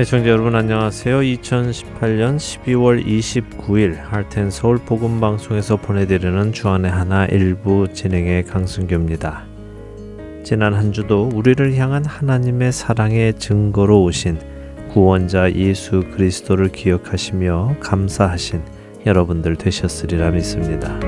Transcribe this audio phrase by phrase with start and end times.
[0.00, 1.20] 애청자 네, 여러분 안녕하세요.
[1.20, 9.44] 2018년 12월 29일 할텐 서울 복음 방송에서 보내드리는 주안의 하나 일부 진행의 강승규입니다.
[10.42, 14.38] 지난 한 주도 우리를 향한 하나님의 사랑의 증거로 오신
[14.88, 18.62] 구원자 예수 그리스도를 기억하시며 감사하신
[19.04, 20.98] 여러분들 되셨으리라 믿습니다.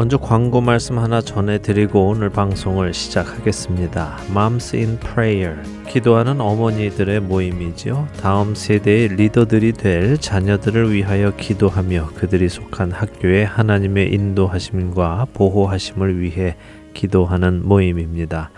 [0.00, 4.16] 먼저 광고 말씀 하나 전해드리고 오늘 방송을 시작하겠습니다.
[4.30, 8.08] Moms in Prayer 기도하는 어머니들의 모임이지요.
[8.18, 16.56] 다음 세대의 리더들이 될 자녀들을 위하여 기도하며 그들이 속한 학교에 하나님의 인도하심과 보호하심을 위해
[16.94, 18.50] 기도하는 모임입니다.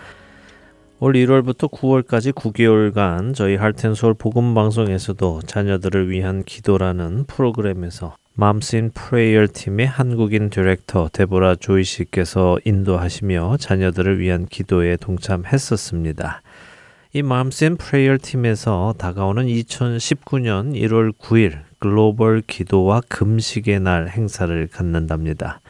[1.01, 8.77] 올 1월부터 9월까지 9개월간 저희 Heart and Soul 복음 방송에서도 자녀들을 위한 기도라는 프로그램에서 Moms
[8.77, 16.41] in Prayer 팀의 한국인 디렉터 데보라 조이 씨께서 인도하시며 자녀들을 위한 기도에 동참했었습니다.
[17.13, 25.61] 이 Moms in Prayer 팀에서 다가오는 2019년 1월 9일 글로벌 기도와 금식의 날 행사를 갖는답니다.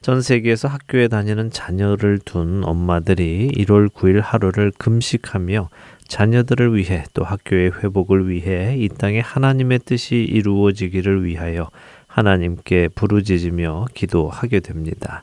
[0.00, 5.68] 전 세계에서 학교에 다니는 자녀를 둔 엄마들이 1월 9일 하루를 금식하며
[6.08, 11.68] 자녀들을 위해 또 학교의 회복을 위해 이 땅에 하나님의 뜻이 이루어지기를 위하여
[12.16, 15.22] 하나님께 부르짖으며 기도하게 됩니다.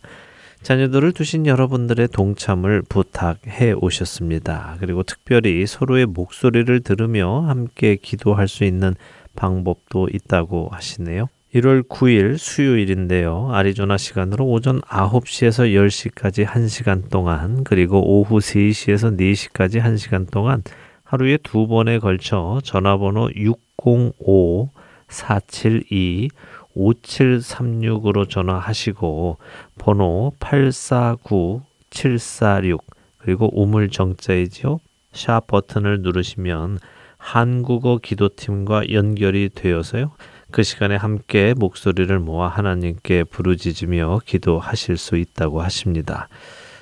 [0.62, 4.78] 자녀들을 두신 여러분들의 동참을 부탁해 오셨습니다.
[4.80, 8.94] 그리고 특별히 서로의 목소리를 들으며 함께 기도할 수 있는
[9.36, 11.28] 방법도 있다고 하시네요.
[11.56, 13.50] 1월 9일 수요일인데요.
[13.52, 20.64] 아리조나 시간으로 오전 9시에서 10시까지 1시간 동안, 그리고 오후 3시에서 4시까지 1시간 동안
[21.04, 24.70] 하루에 두 번에 걸쳐 전화번호 605
[25.10, 26.30] 472
[26.76, 29.38] 5736으로 전화하시고
[29.78, 32.80] 번호 849746
[33.18, 34.80] 그리고 우물 정자이죠.
[35.14, 36.80] 샵 버튼을 누르시면
[37.18, 40.12] 한국어 기도팀과 연결이 되어서요.
[40.52, 46.28] 그 시간에 함께 목소리를 모아 하나님께 부르짖으며 기도하실 수 있다고 하십니다.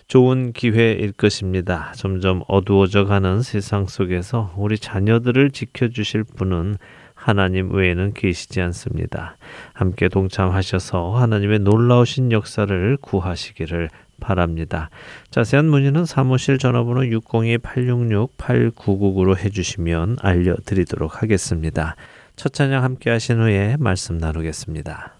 [0.07, 1.93] 좋은 기회일 것입니다.
[1.95, 6.75] 점점 어두워져 가는 세상 속에서 우리 자녀들을 지켜주실 분은
[7.21, 9.37] 하나님 외에는 계시지 않습니다.
[9.73, 13.89] 함께 동참하셔서 하나님의 놀라우신 역사를 구하시기를
[14.19, 14.89] 바랍니다.
[15.29, 21.95] 자세한 문의는 사무실 전화번호 602-866-8999로 해주시면 알려드리도록 하겠습니다.
[22.35, 25.13] 첫 찬양 함께 하신 후에 말씀 나누겠습니다.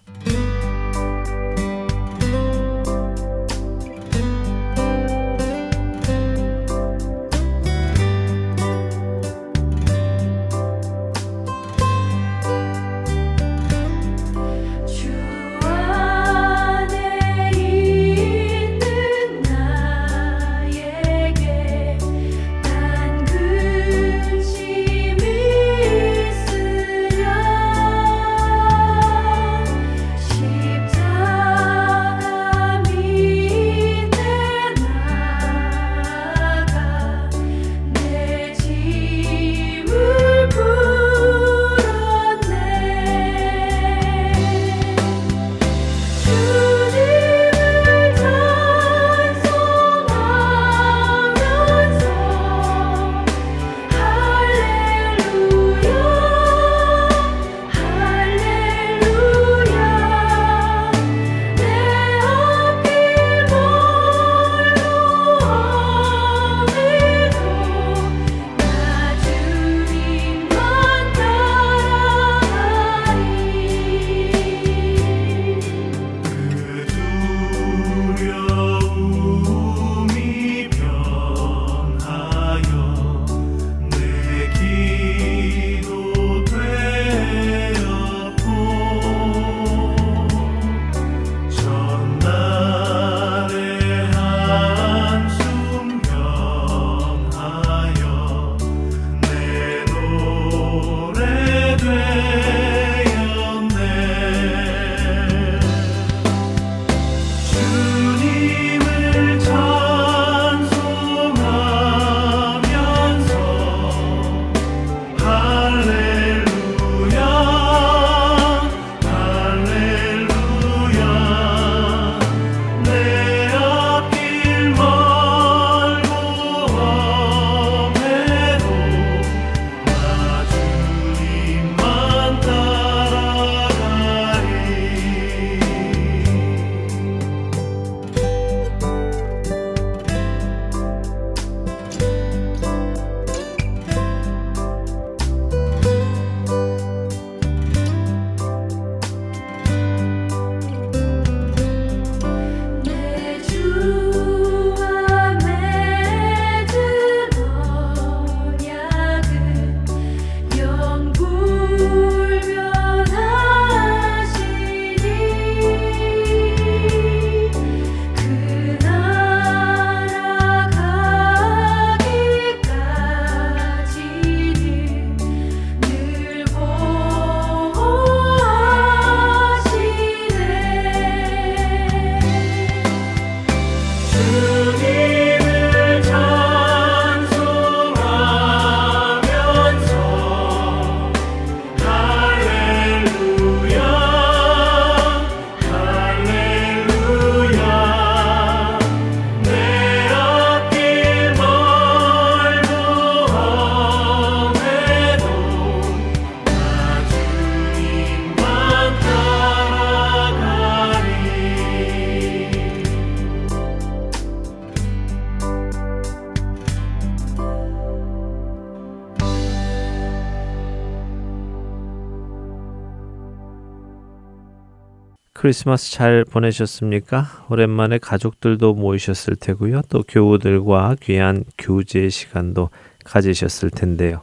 [225.42, 227.46] 크리스마스 잘 보내셨습니까?
[227.50, 229.82] 오랜만에 가족들도 모이셨을 테고요.
[229.88, 232.70] 또 교우들과 귀한 교제 시간도
[233.04, 234.22] 가지셨을 텐데요.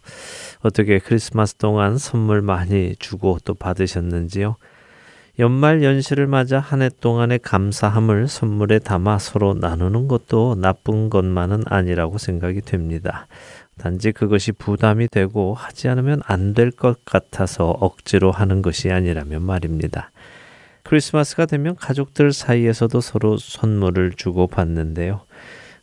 [0.62, 4.56] 어떻게 크리스마스 동안 선물 많이 주고 또 받으셨는지요?
[5.40, 12.18] 연말 연시를 맞아 한 해 동안의 감사함을 선물에 담아 서로 나누는 것도 나쁜 것만은 아니라고
[12.18, 13.28] 생각이 됩니다.
[13.78, 20.12] 단지 그것이 부담이 되고 하지 않으면 안 될 것 같아서 억지로 하는 것이 아니라면 말입니다.
[20.84, 25.22] 크리스마스가 되면 가족들 사이에서도 서로 선물을 주고 받는데요.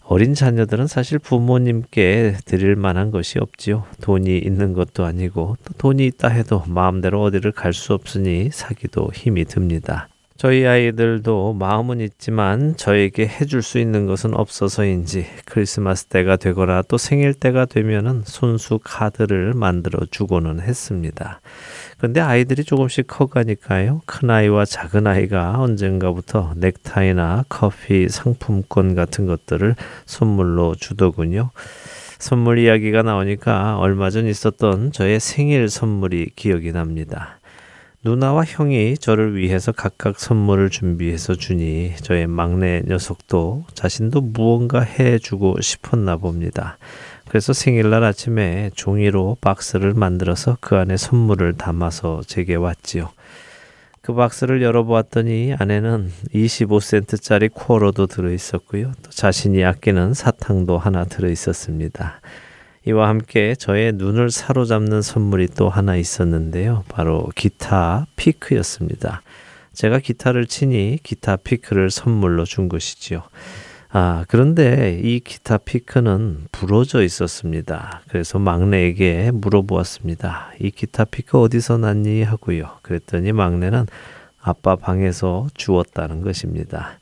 [0.09, 3.85] 어린 자녀들은 사실 부모님께 드릴 만한 것이 없지요.
[4.01, 9.45] 돈이 있는 것도 아니고 또 돈이 있다 해도 마음대로 어디를 갈 수 없으니 사기도 힘이
[9.45, 10.09] 듭니다.
[10.37, 17.33] 저희 아이들도 마음은 있지만 저에게 해줄 수 있는 것은 없어서인지 크리스마스 때가 되거나 또 생일
[17.33, 21.41] 때가 되면은 손수 카드를 만들어 주고는 했습니다.
[21.99, 24.03] 근데 아이들이 조금씩 커가니까요.
[24.05, 29.75] 큰 아이와 작은 아이가 언젠가부터 넥타이나 커피 상품권 같은 것들을
[30.05, 31.50] 선물로 주더군요.
[32.19, 37.41] 선물 이야기가 나오니까 얼마 전 있었던 저의 생일 선물이 기억이 납니다.
[38.06, 46.17] 누나와 형이 저를 위해서 각각 선물을 준비해서 주니 저의 막내 녀석도 자신도 무언가 해주고 싶었나
[46.17, 46.79] 봅니다.
[47.29, 53.11] 그래서 생일날 아침에 종이로 박스를 만들어서 그 안에 선물을 담아서 제게 왔지요.
[54.03, 58.93] 그 박스를 열어보았더니 안에는 25센트짜리 쿼러도 들어 있었고요.
[59.02, 62.20] 또 자신이 아끼는 사탕도 하나 들어 있었습니다.
[62.88, 66.85] 이와 함께 저의 눈을 사로잡는 선물이 또 하나 있었는데요.
[66.88, 69.23] 바로 기타 피크였습니다.
[69.73, 73.25] 제가 기타를 치니 기타 피크를 선물로 준 것이지요.
[73.91, 78.03] 아, 그런데 이 기타 피크는 부러져 있었습니다.
[78.09, 80.53] 그래서 막내에게 물어보았습니다.
[80.61, 82.23] 이 기타 피크 어디서 났니?
[82.23, 82.78] 하고요.
[82.83, 83.87] 그랬더니 막내는
[84.40, 87.00] 아빠 방에서 주웠다는 것입니다.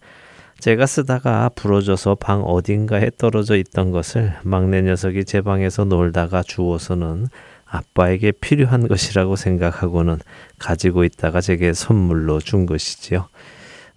[0.61, 7.27] 제가 쓰다가 부러져서 방 어딘가에 떨어져 있던 것을 막내 녀석이 제 방에서 놀다가 주워서는
[7.67, 10.19] 아빠에게 필요한 것이라고 생각하고는
[10.59, 13.29] 가지고 있다가 제게 선물로 준 것이지요.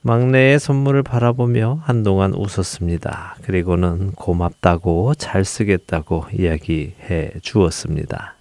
[0.02, 3.38] 막내의 선물을 바라보며 한동안 웃었습니다.
[3.44, 8.36] 그리고는 고맙다고 잘 쓰겠다고 이야기해 주었습니다.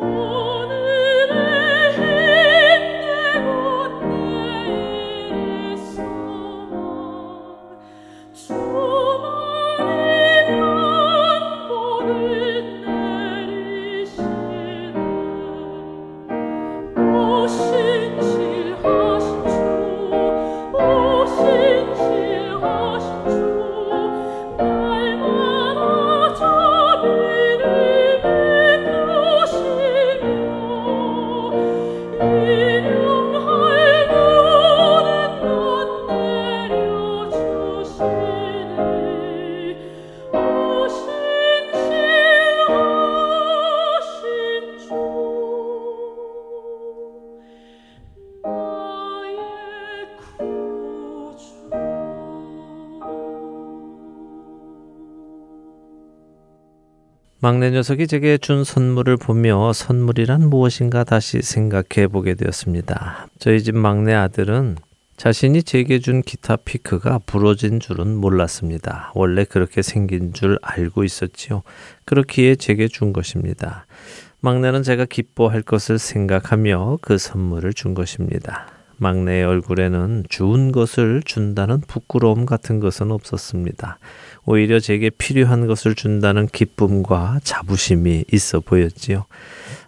[0.00, 0.47] 无
[57.48, 63.28] 막내 녀석이 제게 준 선물을 보며 선물이란 무엇인가 다시 생각해 보게 되었습니다.
[63.38, 64.76] 저희 집 막내 아들은
[65.16, 69.12] 자신이 제게 준 기타 피크가 부러진 줄은 몰랐습니다.
[69.14, 71.62] 원래 그렇게 생긴 줄 알고 있었지요.
[72.04, 73.86] 그렇기에 제게 준 것입니다.
[74.40, 78.77] 막내는 제가 기뻐할 것을 생각하며 그 선물을 준 것입니다.
[78.98, 83.98] 막내의 얼굴에는 주운 것을 준다는 부끄러움 같은 것은 없었습니다.
[84.44, 89.26] 오히려 제게 필요한 것을 준다는 기쁨과 자부심이 있어 보였지요.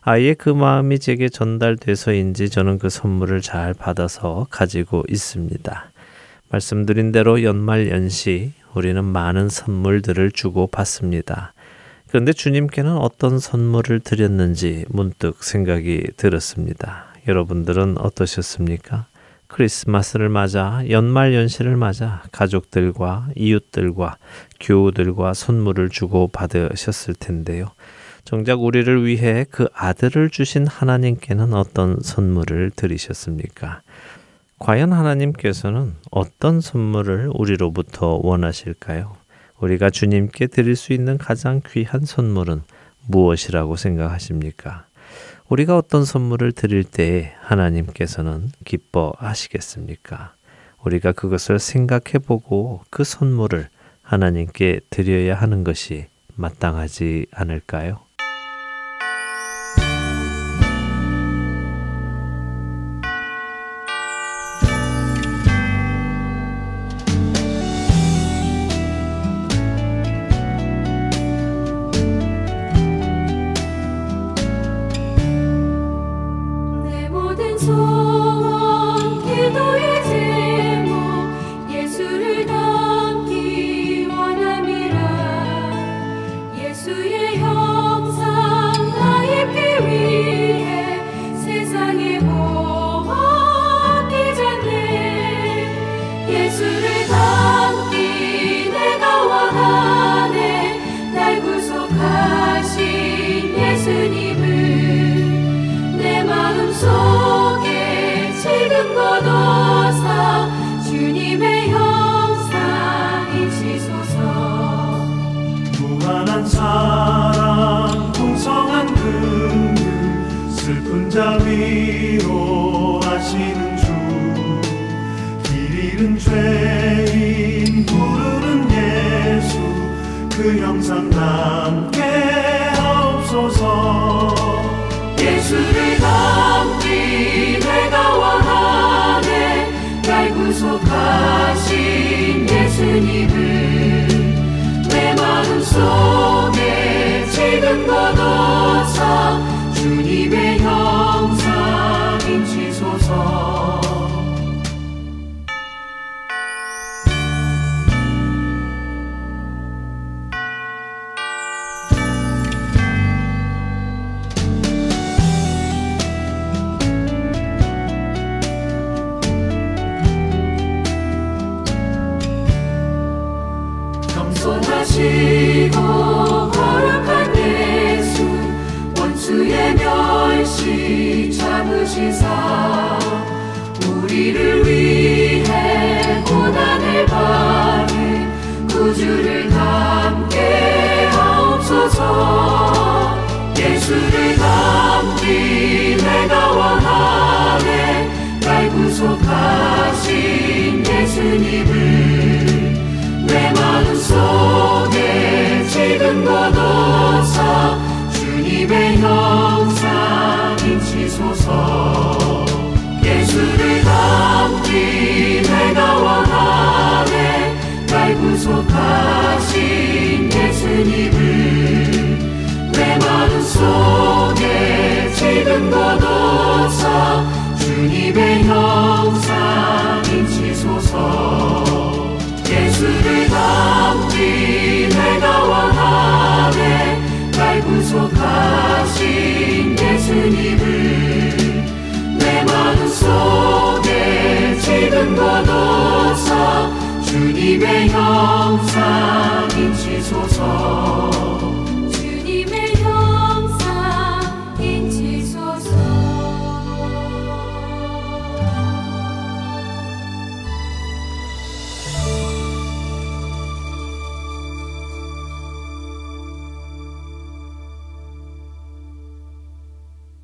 [0.02, 5.92] 아이의 그 마음이 제게 전달돼서인지 저는 그 선물을 잘 받아서 가지고 있습니다.
[6.48, 11.52] 말씀드린 대로 연말 연시 우리는 많은 선물들을 주고 받습니다.
[12.08, 17.09] 그런데 주님께는 어떤 선물을 드렸는지 문득 생각이 들었습니다.
[17.26, 19.06] 여러분들은 어떠셨습니까?
[19.46, 24.16] 크리스마스를 맞아 연말 연시를 맞아 가족들과 이웃들과
[24.60, 27.72] 교우들과 선물을 주고 받으셨을 텐데요.
[28.24, 33.82] 정작 우리를 위해 그 아들을 주신 하나님께는 어떤 선물을 드리셨습니까?
[34.58, 39.16] 과연 하나님께서는 어떤 선물을 우리로부터 원하실까요?
[39.58, 42.62] 우리가 주님께 드릴 수 있는 가장 귀한 선물은
[43.06, 44.84] 무엇이라고 생각하십니까?
[45.50, 50.34] 우리가 어떤 선물을 드릴 때 하나님께서는 기뻐하시겠습니까?
[50.84, 53.68] 우리가 그것을 생각해 보고 그 선물을
[54.02, 57.98] 하나님께 드려야 하는 것이 마땅하지 않을까요?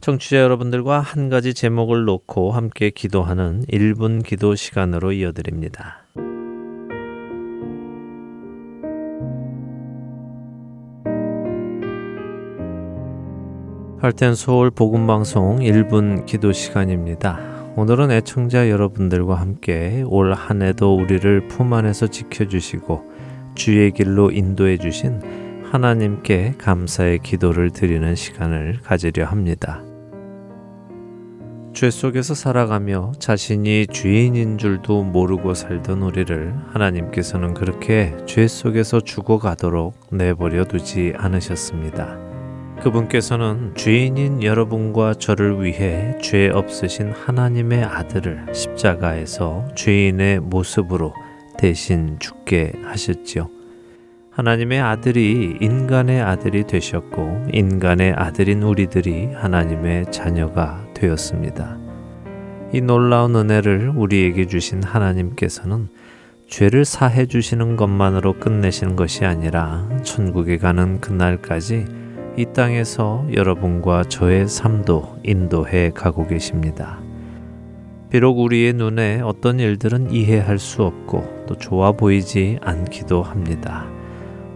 [0.07, 6.05] 청취자 여러분들과 한 가지 제목을 놓고 함께 기도하는 1분 기도 시간으로 이어드립니다.
[13.99, 17.41] 할텐 서울 복음 방송 1분 기도 시간입니다.
[17.75, 23.03] 오늘은 애청자 여러분들과 함께 올 한 해도 우리를 품 안에서 지켜 주시고
[23.57, 25.21] 주의 길로 인도해 주신
[25.73, 29.83] 하나님께 감사의 기도를 드리는 시간을 가지려 합니다.
[31.77, 40.65] 죄 속에서 살아가며 자신이 죄인인 줄도 모르고 살던 우리를 하나님께서는 그렇게 죄 속에서 죽어가도록 내버려
[40.65, 42.19] 두지 않으셨습니다.
[42.83, 51.13] 그분께서는 죄인인 여러분과 저를 위해 죄 없으신 하나님의 아들을 십자가에서 죄인의 모습으로
[51.59, 53.51] 대신 죽게 하셨지요.
[54.31, 61.79] 하나님의 아들이 인간의 아들이 되셨고 인간의 아들인 우리들이 하나님의 자녀가 되었습니다.
[62.73, 65.89] 이 놀라운 은혜를 우리에게 주신 하나님께서는
[66.49, 71.85] 죄를 사해 주시는 것만으로 끝내시는 것이 아니라 천국에 가는 그날까지
[72.37, 77.01] 이 땅에서 여러분과 저의 삶도 인도해 가고 계십니다.
[78.11, 83.87] 비록 우리의 눈에 어떤 일들은 이해할 수 없고 또 좋아 보이지 않기도 합니다.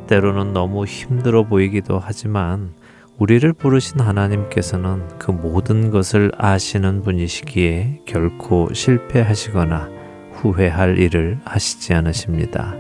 [0.06, 2.72] 때로는 너무 힘들어 보이기도 하지만
[3.20, 9.90] 우리를 부르신 하나님께서는 그 모든 것을 아시는 분이시기에 결코 실패하시거나
[10.32, 12.74] 후회할 일을 하시지 않으십니다.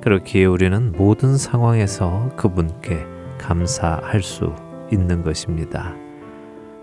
[0.00, 3.06] 그렇기에 우리는 모든 상황에서 그분께
[3.38, 4.52] 감사할 수
[4.90, 5.94] 있는 것입니다.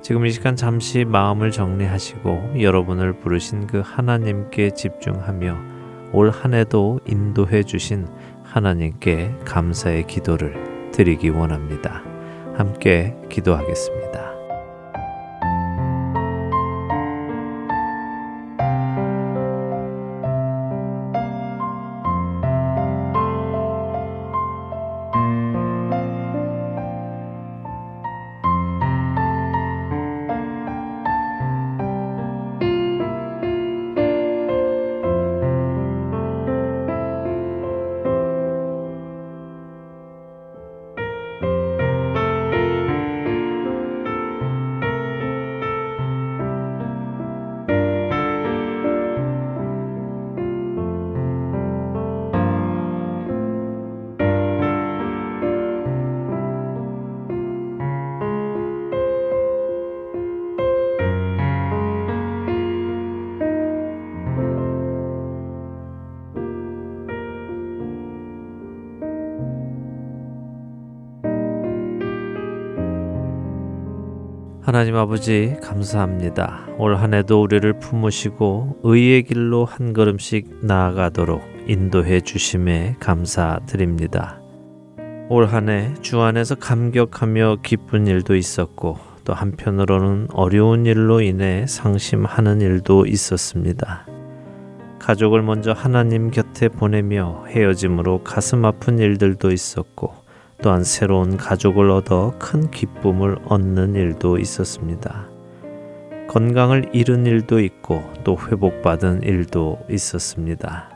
[0.02, 5.58] 지금 이 시간 잠시 마음을 정리하시고 여러분을 부르신 그 하나님께 집중하며
[6.14, 8.08] 올 한 해도 인도해 주신
[8.44, 12.15] 하나님께 감사의 기도를 드리기 원합니다.
[12.58, 14.25] 함께 기도하겠습니다.
[74.66, 76.66] 하나님 아버지 감사합니다.
[76.80, 84.42] 올 한 해도 우리를 품으시고 의의 길로 한 걸음씩 나아가도록 인도해 주심에 감사드립니다.
[85.30, 93.06] 올 한해 주 안에서 감격하며 기쁜 일도 있었고 또 한편으로는 어려운 일로 인해 상심하는 일도
[93.06, 94.08] 있었습니다.
[94.98, 100.25] 가족을 먼저 하나님 곁에 보내며 헤어짐으로 가슴 아픈 일들도 있었고
[100.66, 105.30] 또한 새로운 가족을 얻어 큰 기쁨을 얻는 일도 있었습니다.
[106.28, 110.90] 건강을 잃은 일도 있고 또 회복받은 일도 있었습니다.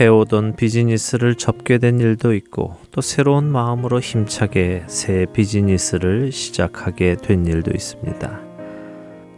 [0.00, 7.70] 해오던 비즈니스를 접게 된 일도 있고 또 새로운 마음으로 힘차게 새 비즈니스를 시작하게 된 일도
[7.70, 8.40] 있습니다.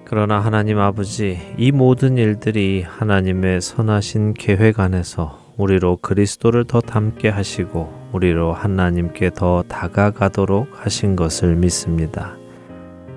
[0.07, 8.11] 그러나 하나님 아버지, 이 모든 일들이 하나님의 선하신 계획 안에서 우리로 그리스도를 더 닮게 하시고
[8.13, 12.37] 우리로 하나님께 더 다가가도록 하신 것을 믿습니다.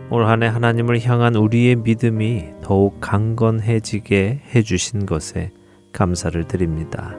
[0.10, 5.52] 올 한해 하나님을 향한 우리의 믿음이 더욱 강건해지게 해주신 것에
[5.94, 7.16] 감사를 드립니다.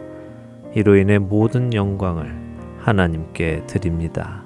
[0.74, 2.37] 이로 인해 모든 영광을
[2.80, 4.44] 하나님께 드립니다.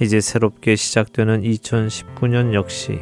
[0.00, 2.98] 이제 새롭게 시작되는 2019년 역시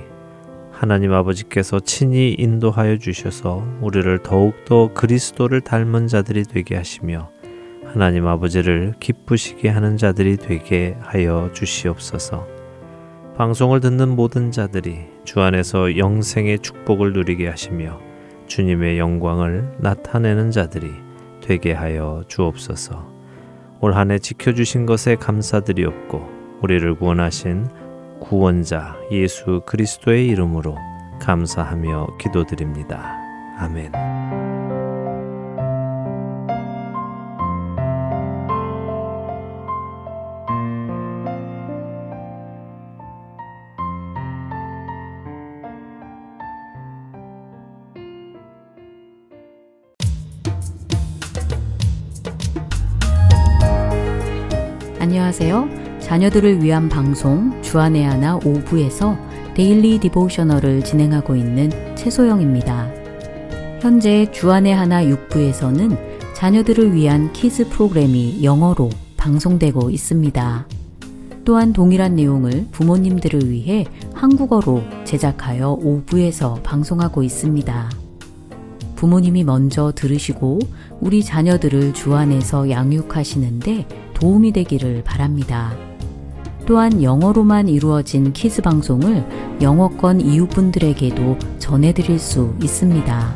[0.80, 7.28] 하나님 아버지께서 친히 인도하여 주셔서 우리를 더욱더 그리스도를 닮은 자들이 되게 하시며
[7.84, 12.46] 하나님 아버지를 기쁘시게 하는 자들이 되게 하여 주시옵소서.
[13.36, 18.00] 방송을 듣는 모든 자들이 주 안에서 영생의 축복을 누리게 하시며
[18.46, 20.90] 주님의 영광을 나타내는 자들이
[21.42, 23.06] 되게 하여 주옵소서.
[23.82, 26.26] 올 한 해 지켜주신 것에 감사드리옵고
[26.62, 27.66] 우리를 구원하신
[28.20, 30.76] 구원자 예수 그리스도의 이름으로
[31.20, 33.16] 감사하며 기도드립니다.
[33.58, 33.92] 아멘.
[56.10, 59.16] 자녀들을 위한 방송 주안의 하나 5부에서
[59.54, 62.90] Daily Devotional을 진행하고 있는 최소영입니다.
[63.80, 65.96] 현재 주안의 하나 6부에서는
[66.34, 70.66] 자녀들을 위한 Kids 프로그램이 영어로 방송되고 있습니다.
[71.44, 77.88] 또한 동일한 내용을 부모님들을 위해 한국어로 제작하여 5부에서 방송하고 있습니다.
[78.96, 80.58] 부모님이 먼저 들으시고
[80.98, 85.72] 우리 자녀들을 주 안에서 양육하시는데 도움이 되기를 바랍니다.
[86.70, 89.26] 또한 영어로만 이루어진 키즈 방송을
[89.60, 93.34] 영어권 이웃분들에게도 전해드릴 수 있습니다.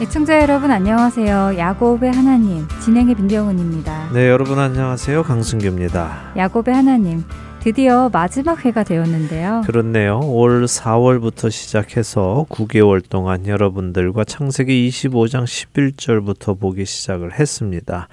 [0.00, 1.54] 애청자 여러분 안녕하세요.
[1.58, 4.10] 야곱의 하나님 진행의 민경은입니다.
[4.12, 5.24] 네, 여러분 안녕하세요.
[5.24, 6.34] 강승규입니다.
[6.36, 7.24] 야곱의 하나님
[7.60, 9.62] 드디어 마지막 회가 되었는데요.
[9.66, 10.20] 그렇네요.
[10.20, 18.06] 올 4월부터 시작해서 9개월 동안 여러분들과 창세기 25장 11절부터 보기 시작을 했습니다.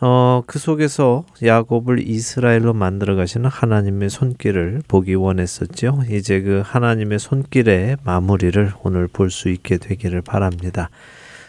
[0.00, 6.00] 어, 그 속에서 야곱을 이스라엘로 만들어 가시는 하나님의 손길을 보기 원했었죠.
[6.10, 10.88] 이제 그 하나님의 손길의 마무리를 오늘 볼 수 있게 되기를 바랍니다.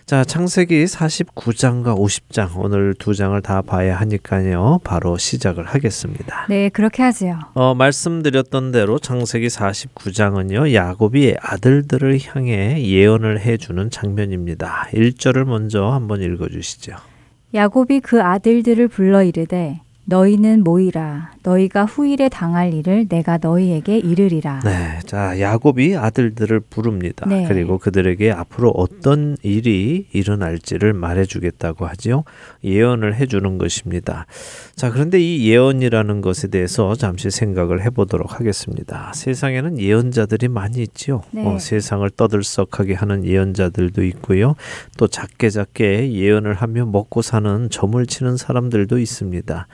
[0.08, 4.80] 자, 창세기 49장과 50장 오늘 두 장을 다 봐야 하니까요.
[4.86, 6.46] 바로 시작을 하겠습니다.
[6.48, 7.38] 네, 그렇게 하지요.
[7.56, 10.74] 어, 말씀드렸던 대로 창세기 49장은요.
[10.74, 14.88] 야곱이 아들들을 향해 예언을 해 주는 장면입니다.
[14.93, 16.96] 1절을 먼저 한번 읽어 주시죠.
[17.54, 24.62] 야곱이 그 아들들을 불러 이르되 너희는 모이라 너희가 후일에 당할 일을 내가 너희에게 이르리라.
[24.63, 25.00] 네.
[25.06, 27.26] 자, 야곱이 아들들을 부릅니다.
[27.28, 27.46] 네.
[27.48, 32.24] 그리고 그들에게 앞으로 어떤 일이 일어날지를 말해 주겠다고 하지요.
[32.63, 34.26] 예언을 해 주는 것입니다.
[34.76, 39.12] 자, 그런데 이 예언이라는 것에 대해서 잠시 생각을 해 보도록 하겠습니다.
[39.13, 41.22] 세상에는 예언자들이 많이 있지요.
[41.32, 41.46] 네.
[41.46, 44.56] 어, 세상을 떠들썩하게 하는 예언자들도 있고요.
[44.98, 49.67] 또 작게 작게 예언을 하며 먹고 사는 점을 치는 사람들도 있습니다.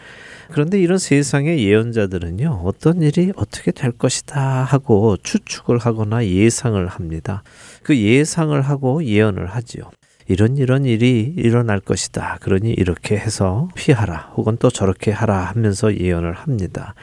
[0.51, 7.43] 그런데 이런 세상의 예언자들은요, 어떤 일이 어떻게 될 것이다 하고 추측을 하거나 예상을 합니다.
[7.83, 9.89] 그 예상을 하고 예언을 하지요.
[10.27, 12.37] 이런 이런 일이 일어날 것이다.
[12.41, 14.33] 그러니 이렇게 해서 피하라.
[14.37, 16.95] 혹은 또 저렇게 하라 하면서 예언을 합니다.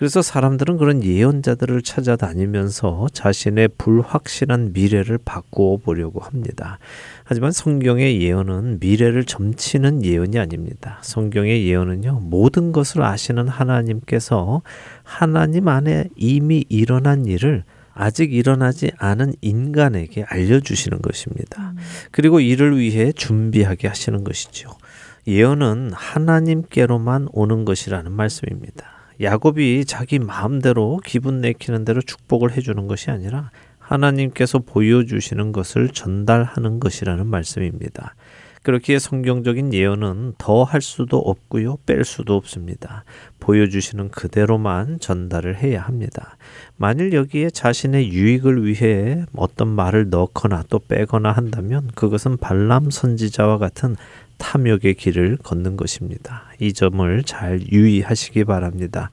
[0.00, 6.78] 그래서 사람들은 그런 예언자들을 찾아다니면서 자신의 불확실한 미래를 바꾸어 보려고 합니다.
[7.22, 11.00] 하지만 성경의 예언은 미래를 점치는 예언이 아닙니다.
[11.02, 14.62] 성경의 예언은요, 모든 것을 아시는 하나님께서
[15.02, 21.74] 하나님 안에 이미 일어난 일을 아직 일어나지 않은 인간에게 알려주시는 것입니다.
[22.10, 24.70] 그리고 이를 위해 준비하게 하시는 것이죠.
[25.26, 28.99] 예언은 하나님께로만 오는 것이라는 말씀입니다.
[29.20, 37.26] 야곱이 자기 마음대로 기분 내키는 대로 축복을 해주는 것이 아니라 하나님께서 보여주시는 것을 전달하는 것이라는
[37.26, 38.14] 말씀입니다.
[38.62, 43.04] 그렇기에 성경적인 예언은 더 할 수도 없고요, 뺄 수도 없습니다.
[43.40, 46.36] 보여주시는 그대로만 전달을 해야 합니다.
[46.76, 53.96] 만일 여기에 자신의 유익을 위해 어떤 말을 넣거나 또 빼거나 한다면 그것은 발람 선지자와 같은
[54.40, 56.44] 탐욕의 길을 걷는 것입니다.
[56.58, 59.10] 이 점을 잘 유의하시기 바랍니다.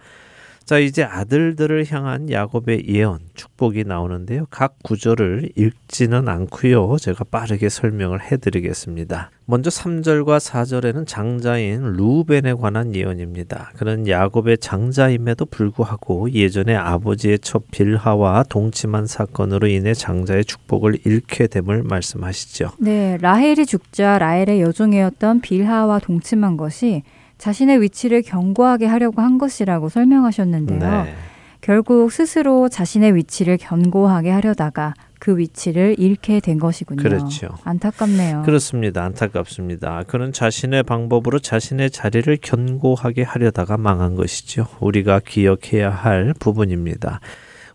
[0.67, 4.47] 자, 이제 아들들을 향한 야곱의 예언, 축복이 나오는데요.
[4.49, 6.97] 각 구절을 읽지는 않고요.
[6.97, 9.31] 제가 빠르게 설명을 해 드리겠습니다.
[9.45, 13.71] 먼저 3절과 4절에는 장자인 루벤에 관한 예언입니다.
[13.77, 21.83] 그는 야곱의 장자임에도 불구하고 예전에 아버지의 첫 빌하와 동침한 사건으로 인해 장자의 축복을 잃게 됨을
[21.83, 22.71] 말씀하시죠.
[22.79, 27.03] 네, 라헬이 죽자 라헬의 여종이었던 빌하와 동침한 것이
[27.37, 30.79] 자신의 위치를 견고하게 하려고 한 것이라고 설명하셨는데요.
[30.79, 31.13] 네.
[31.61, 37.01] 결국 스스로 자신의 위치를 견고하게 하려다가 그 위치를 잃게 된 것이군요.
[37.01, 37.49] 그렇죠.
[37.63, 38.43] 안타깝네요.
[38.43, 39.03] 그렇습니다.
[39.03, 40.03] 안타깝습니다.
[40.07, 44.67] 그는 자신의 방법으로 자신의 자리를 견고하게 하려다가 망한 것이죠.
[44.79, 47.19] 우리가 기억해야 할 부분입니다.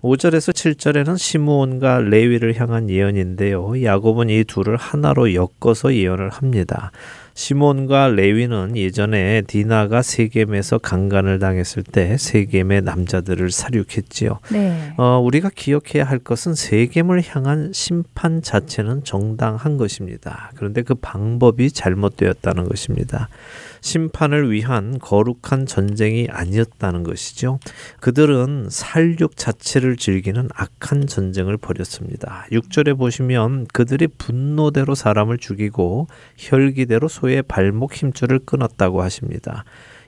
[0.02, 3.82] 5절에서 7절에는 시므온과 레위를 향한 예언인데요.
[3.84, 6.90] 야곱은 이 둘을 하나로 엮어서 예언을 합니다.
[7.34, 14.38] 시몬과 레위는 예전에 디나가 세겜에서 강간을 당했을 때 세겜의 남자들을 살육했지요.
[14.52, 14.92] 네.
[14.96, 20.52] 어, 우리가 기억해야 할 것은 세겜을 향한 심판 자체는 정당한 것입니다.
[20.56, 23.28] 그런데 그 방법이 잘못되었다는 것입니다.
[23.82, 27.58] 심판을 위한 거룩한 전쟁이 아니었다는 것이죠.
[28.00, 32.46] 그들은 살육 자체를 즐기는 악한 전쟁을 벌였습니다.
[32.52, 36.06] 6절에 보시면 그들이 분노대로 사람을 죽이고
[36.38, 39.64] 혈기대로 소의 발목 힘줄을 끊었다고 하십니다.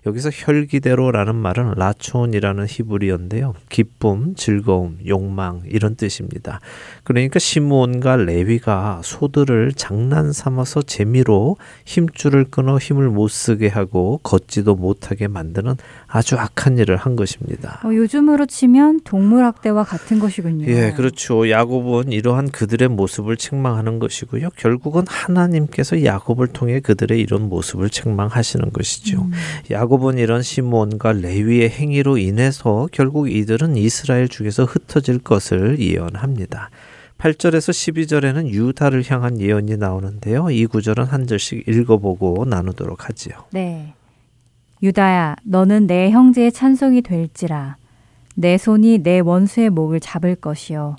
[0.07, 3.55] 여기서 혈기대로라는 말은 라촌이라는 히브리어인데요.
[3.71, 6.61] 기쁨, 즐거움, 욕망 이런 뜻입니다.
[7.05, 15.29] 그러니까 시므온과 레위가 소들을 장난 삼아서 재미로 힘줄을 끊어 힘을 못 쓰게 하고 걷지도 못하게
[15.29, 17.81] 만드는 아주 악한 일을 한 것입니다.
[17.85, 20.67] 어, 요즘으로 치면 동물 학대와 같은 것이군요.
[20.67, 21.51] 예, 그렇죠.
[21.51, 24.49] 야곱은 이러한 그들의 모습을 책망하는 것이고요.
[24.57, 29.21] 결국은 하나님께서 야곱을 통해 그들의 이런 모습을 책망하시는 것이죠.
[29.21, 29.33] 음.
[29.71, 36.71] 야곱은 이런 시몬과 레위의 행위로 인해서 결국 이들은 이스라엘 중에서 흩어질 것을 예언합니다.
[37.25, 40.51] 8절에서 12절에는 유다를 향한 예언이 나오는데요.
[40.51, 43.45] 이 구절은 한 절씩 읽어보고 나누도록 하지요.
[43.51, 43.95] 네.
[44.83, 47.79] 유다야, 너는 내 형제의 찬송이 될지라.
[48.35, 50.97] 내 손이 내 원수의 목을 잡을 것이요.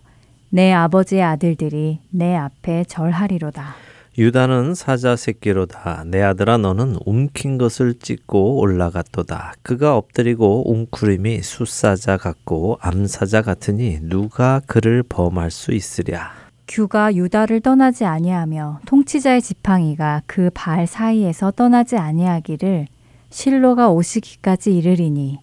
[0.50, 3.76] 내 아버지의 아들들이 내 앞에 절하리로다.
[4.18, 6.04] 유다는 사자 새끼로다.
[6.06, 9.54] 내 아들아 너는 움킨 것을 찢고 올라갔도다.
[9.62, 16.32] 그가 엎드리고 웅크림이 숫사자 같고 암사자 같으니 누가 그를 범할 수 있으랴.
[16.68, 22.88] 규가 유다를 떠나지 아니하며 통치자의 지팡이가 그 발 사이에서 떠나지 아니하기를
[23.30, 25.40] 실로가 오시기까지 이르리니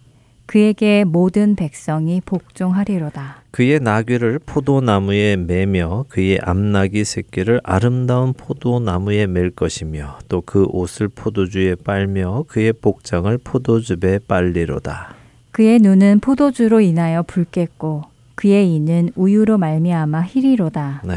[0.47, 3.42] 그에게 모든 백성이 복종하리로다.
[3.53, 11.77] 그의 나귀를 포도나무에 매며 그의 암나귀 새끼를 아름다운 포도나무에 맬 것이며 또 그 옷을 포도주에
[11.77, 15.15] 빨며 그의 복장을 포도즙에 빨리로다.
[15.51, 21.03] 그의 눈은 포도주로 인하여 붉겠고 그의 이는 우유로 말미암아 희리로다.
[21.05, 21.15] 네.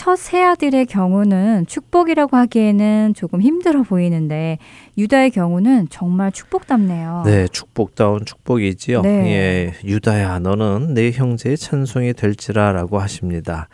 [0.00, 4.56] 첫 세 아들의 경우는 축복이라고 하기에는 조금 힘들어 보이는데
[4.96, 7.24] 유다의 경우는 정말 축복답네요.
[7.26, 9.02] 네, 축복다운 축복이지요.
[9.02, 9.10] 네.
[9.26, 13.68] 예, 유다야, 너는 내 형제의 찬송이 될지라라고 하십니다.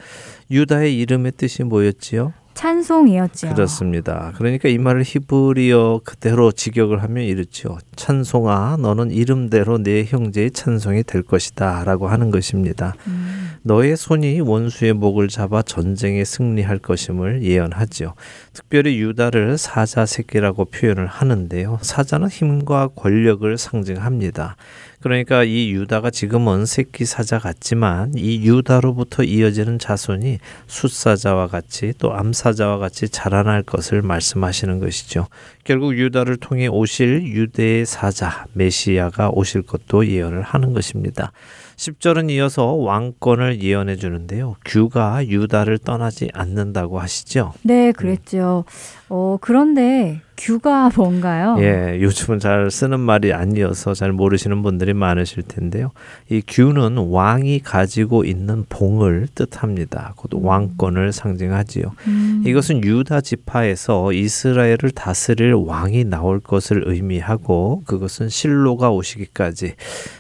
[0.51, 2.33] 유다의 이름의 뜻이 뭐였지요?
[2.57, 3.55] 찬송이었죠.
[3.55, 4.33] 그렇습니다.
[4.37, 7.79] 그러니까 이 말을 히브리어 그대로 직역을 하면 이렇죠.
[7.97, 12.95] 찬송아, 너는 이름대로 내 형제의 찬송이 될 것이다 라고 하는 것입니다.
[13.07, 18.14] 음, 너의 손이 원수의 목을 잡아 전쟁에 승리할 것임을 예언하지요.
[18.55, 21.79] 특별히 유다를 사자 새끼라고 표현을 하는데요.
[21.83, 24.57] 사자는 힘과 권력을 상징합니다.
[25.01, 32.79] 그러니까 이 유다가 지금은 새끼 사자 같지만 이 유다로부터 이어지는 자손이 숫사자와 같이 또 암사자와
[32.79, 35.27] 같이 자라날 것을 말씀하시는 것이죠.
[35.65, 41.33] 결국 유다를 통해 오실 유대의 사자 메시아가 오실 것도 예언을 하는 것입니다.
[41.77, 44.57] 10절은 이어서 왕권을 예언해 주는데요.
[44.65, 47.53] 규가 유다를 떠나지 않는다고 하시죠.
[47.63, 48.65] 네, 그랬죠.
[49.09, 51.57] 어, 그런데 규가 뭔가요?
[51.61, 55.92] 예, 요즘은 잘 쓰는 말이 아니어서 잘 모르시는 분들이 많으실 텐데요.
[56.29, 60.12] 이 규는 왕이 가지고 있는 봉을 뜻합니다.
[60.16, 61.92] 곧 왕권을 상징하지요.
[62.07, 62.42] 음.
[62.46, 69.75] 이것은 유다 지파에서 이스라엘을 다스릴 왕이 나올 것을 의미하고 그것은 실로가 오시기까지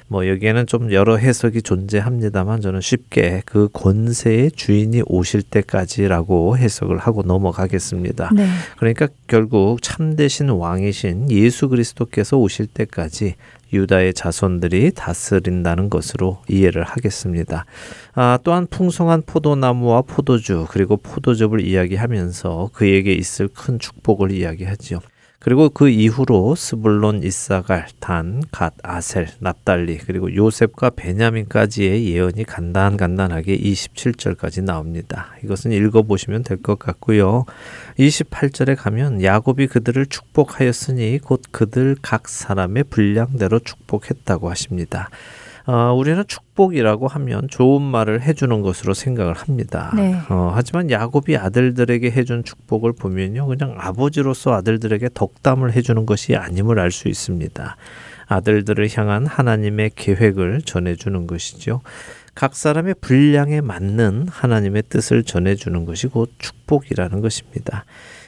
[0.08, 7.22] 뭐 여기에는 좀 여러 해석이 존재합니다만 저는 쉽게 그 권세의 주인이 오실 때까지라고 해석을 하고
[7.22, 8.30] 넘어가겠습니다.
[8.34, 8.46] 네.
[8.78, 13.34] 그러니까 결국 참되신 왕이신 예수 그리스도께서 오실 때까지
[13.72, 17.64] 유다의 자손들이 다스린다는 것으로 이해를 하겠습니다.
[18.14, 25.00] 아, 또한 풍성한 포도나무와 포도주 그리고 포도즙을 이야기하면서 그에게 있을 큰 축복을 이야기하지요.
[25.38, 34.64] 그리고 그 이후로 스불론, 이사갈, 단, 갓, 아셀, 납달리 그리고 요셉과 베냐민까지의 예언이 간단간단하게 27절까지
[34.64, 35.28] 나옵니다.
[35.44, 37.44] 이것은 읽어보시면 될 것 같고요.
[37.98, 45.10] 28절에 가면 야곱이 그들을 축복하였으니 곧 그들 각 사람의 분량대로 축복했다고 하십니다.
[45.66, 49.92] 어, 우리는 축복이라고 하면 좋은 말을 해주는 것으로 생각을 합니다.
[49.96, 50.14] 네.
[50.28, 56.90] 어, 하지만 야곱이 아들들에게 해준 축복을 보면요, 그냥 아버지로서 아들들에게 덕담을 해주는 것이 아님을 알
[56.90, 57.76] 수 있습니다.
[58.28, 61.80] 아들들을 향한 하나님의 계획을 전해주는 것이죠.
[62.34, 67.84] 각 사람의 분량에 맞는 하나님의 뜻을 전해주는 것이 곧 축복이라는 것입니다.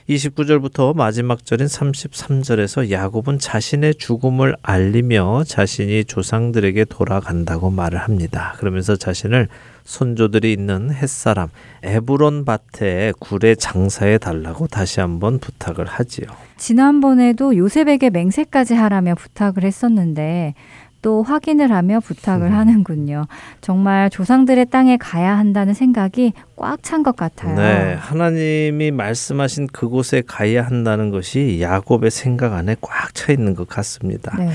[0.09, 8.55] 29절부터 마지막 절인 33절에서 야곱은 자신의 죽음을 알리며 자신이 조상들에게 돌아간다고 말을 합니다.
[8.57, 9.49] 그러면서 자신을
[9.85, 11.49] 손조들이 있는 햇사람
[11.83, 16.27] 에브론 밭에 굴에 장사해 달라고 다시 한번 부탁을 하지요.
[16.57, 20.55] 지난번에도 요셉에게 맹세까지 하라며 부탁을 했었는데
[21.01, 22.53] 또 확인을 하며 부탁을 음.
[22.55, 23.27] 하는군요.
[23.61, 27.55] 정말 조상들의 땅에 가야 한다는 생각이 꽉 찬 것 같아요.
[27.57, 34.37] 네, 하나님이 말씀하신 그곳에 가야 한다는 것이 야곱의 생각 안에 꽉 차 있는 것 같습니다.
[34.39, 34.51] 네.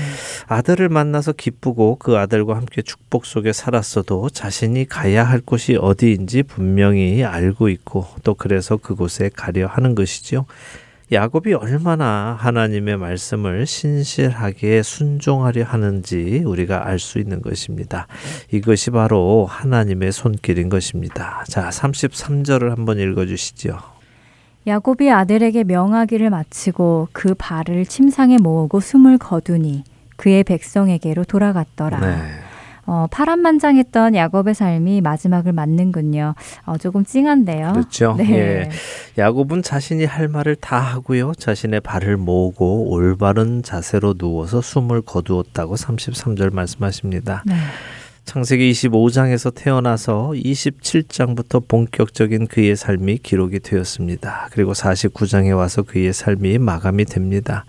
[0.46, 7.24] 아들을 만나서 기쁘고 그 아들과 함께 축복 속에 살았어도 자신이 가야 할 곳이 어디인지 분명히
[7.24, 10.46] 알고 있고 또 그래서 그곳에 가려 하는 것이죠.
[11.12, 18.06] 야곱이 얼마나 하나님의 말씀을 신실하게 순종하려 하는지 우리가 알 수 있는 것입니다.
[18.50, 21.44] 이것이 바로 하나님의 손길인 것입니다.
[21.48, 23.78] 자, 33절을 한번 읽어 주시죠.
[24.66, 29.84] 야곱이 아들에게 명하기를 마치고 그 발을 침상에 모으고 숨을 거두니
[30.16, 32.00] 그의 백성에게로 돌아갔더라.
[32.00, 32.43] 네.
[32.86, 36.34] 어, 파란만장했던 야곱의 삶이 마지막을 맞는군요.
[36.66, 37.72] 어, 조금 찡한데요.
[37.72, 38.14] 그렇죠.
[38.18, 38.30] 네.
[38.32, 38.70] 예.
[39.18, 41.32] 야곱은 자신이 할 말을 다 하고요.
[41.34, 47.42] 자신의 발을 모으고 올바른 자세로 누워서 숨을 거두었다고 33절 말씀하십니다.
[47.46, 47.54] 네.
[48.24, 54.48] 창세기 25장에서 태어나서 27장부터 본격적인 그의 삶이 기록이 되었습니다.
[54.50, 57.64] 그리고 49장에 와서 그의 삶이 마감이 됩니다.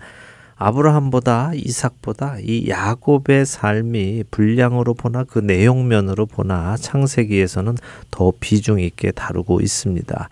[0.58, 7.76] 아브라함보다 이삭보다 이 야곱의 삶이 분량으로 보나 그 내용면으로 보나 창세기에서는
[8.10, 10.28] 더 비중 있게 다루고 있습니다.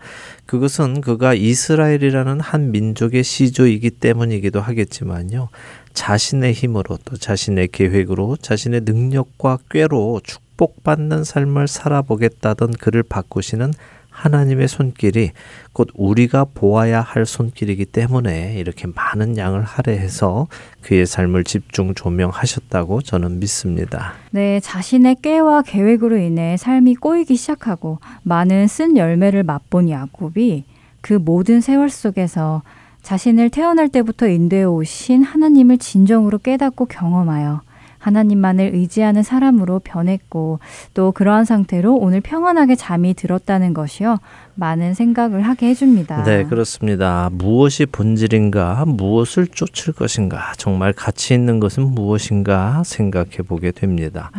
[0.47, 5.49] 그것은 그가 이스라엘이라는 한 민족의 시조이기 때문이기도 하겠지만요.
[5.93, 13.73] 자신의 힘으로 또 자신의 계획으로 자신의 능력과 꾀로 축복받는 삶을 살아보겠다던 그를 바꾸시는
[14.15, 15.31] 하나님의 손길이
[15.73, 20.47] 곧 우리가 보아야 할 손길이기 때문에 이렇게 많은 양을 할애해서
[20.81, 24.13] 그의 삶을 집중 조명하셨다고 저는 믿습니다.
[24.31, 30.63] 네, 자신의 꾀와 계획으로 인해 삶이 꼬이기 시작하고 많은 쓴 열매를 맛본 야곱이
[31.01, 32.63] 그 모든 세월 속에서
[33.01, 37.61] 자신을 태어날 때부터 인도해 오신 하나님을 진정으로 깨닫고 경험하여
[38.05, 40.59] 하나님만을 의지하는 사람으로 변했고
[40.93, 44.19] 또 그러한 상태로 오늘 평안하게 잠이 들었다는 것이요.
[44.53, 46.23] 많은 생각을 하게 해줍니다.
[46.23, 47.29] 네, 그렇습니다.
[47.33, 54.31] 무엇이 본질인가, 무엇을 쫓을 것인가, 정말 가치 있는 것은 무엇인가 생각해 보게 됩니다.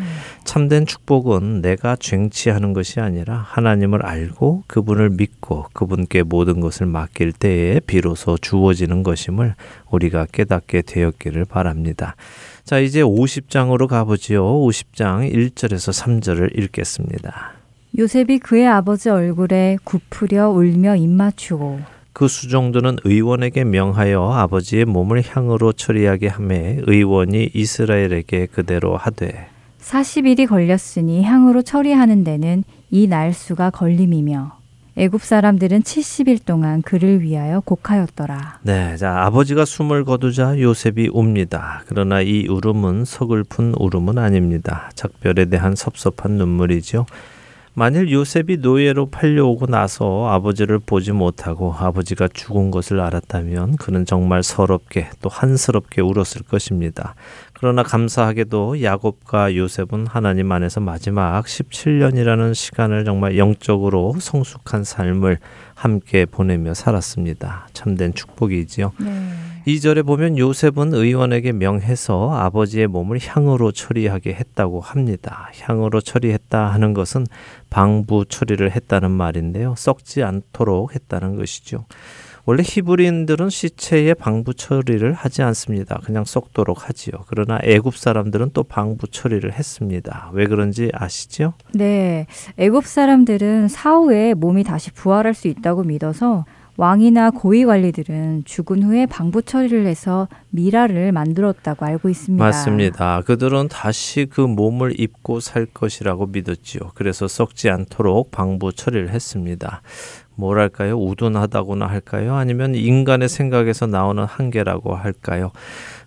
[0.44, 7.80] 참된 축복은 내가 쟁취하는 것이 아니라 하나님을 알고 그분을 믿고 그분께 모든 것을 맡길 때에
[7.80, 9.54] 비로소 주어지는 것임을
[9.90, 12.16] 우리가 깨닫게 되었기를 바랍니다.
[12.66, 14.44] 자, 이제 50장으로 가보지요.
[14.44, 17.52] 50장 1절에서 3절을 읽겠습니다.
[17.96, 21.78] 요셉이 그의 아버지 얼굴에 굽으려 울며 입맞추고
[22.12, 29.46] 그 수종들은 의원에게 명하여 아버지의 몸을 향으로 처리하게 하매 의원이 이스라엘에게 그대로 하되
[29.80, 34.58] 40일이 걸렸으니 향으로 처리하는 데는 이 날수가 걸림이며
[34.98, 38.60] 애굽 사람들은 70일 동안 그를 위하여 곡하였더라.
[38.62, 41.82] 네, 자 아버지가 숨을 거두자 요셉이 웁니다.
[41.86, 44.90] 그러나 이 울음은 서글픈 울음은 아닙니다.
[44.94, 47.04] 작별에 대한 섭섭한 눈물이죠.
[47.74, 55.10] 만일 요셉이 노예로 팔려오고 나서 아버지를 보지 못하고 아버지가 죽은 것을 알았다면 그는 정말 서럽게
[55.20, 57.14] 또 한스럽게 울었을 것입니다.
[57.58, 65.38] 그러나 감사하게도 야곱과 요셉은 하나님 안에서 마지막 17년이라는 시간을 정말 영적으로 성숙한 삶을
[65.74, 67.68] 함께 보내며 살았습니다.
[67.72, 68.92] 참된 축복이지요.
[69.00, 69.30] 네.
[69.66, 75.50] 2절에 보면 요셉은 의원에게 명해서 아버지의 몸을 향으로 처리하게 했다고 합니다.
[75.58, 77.26] 향으로 처리했다 하는 것은
[77.70, 79.74] 방부 처리를 했다는 말인데요.
[79.76, 81.86] 썩지 않도록 했다는 것이죠.
[82.48, 85.98] 원래 히브리인들은 시체에 방부 처리를 하지 않습니다.
[86.04, 87.24] 그냥 썩도록 하지요.
[87.26, 90.30] 그러나 애굽 사람들은 또 방부 처리를 했습니다.
[90.32, 91.54] 왜 그런지 아시죠?
[91.74, 92.26] 네.
[92.56, 96.44] 애굽 사람들은 사후에 몸이 다시 부활할 수 있다고 믿어서
[96.78, 102.44] 왕이나 고위 관리들은 죽은 후에 방부 처리를 해서 미라를 만들었다고 알고 있습니다.
[102.44, 103.22] 맞습니다.
[103.22, 106.90] 그들은 다시 그 몸을 입고 살 것이라고 믿었지요.
[106.94, 109.80] 그래서 썩지 않도록 방부 처리를 했습니다.
[110.36, 110.96] 뭐랄까요?
[110.98, 112.34] 우둔하다고나 할까요?
[112.36, 115.50] 아니면 인간의 생각에서 나오는 한계라고 할까요?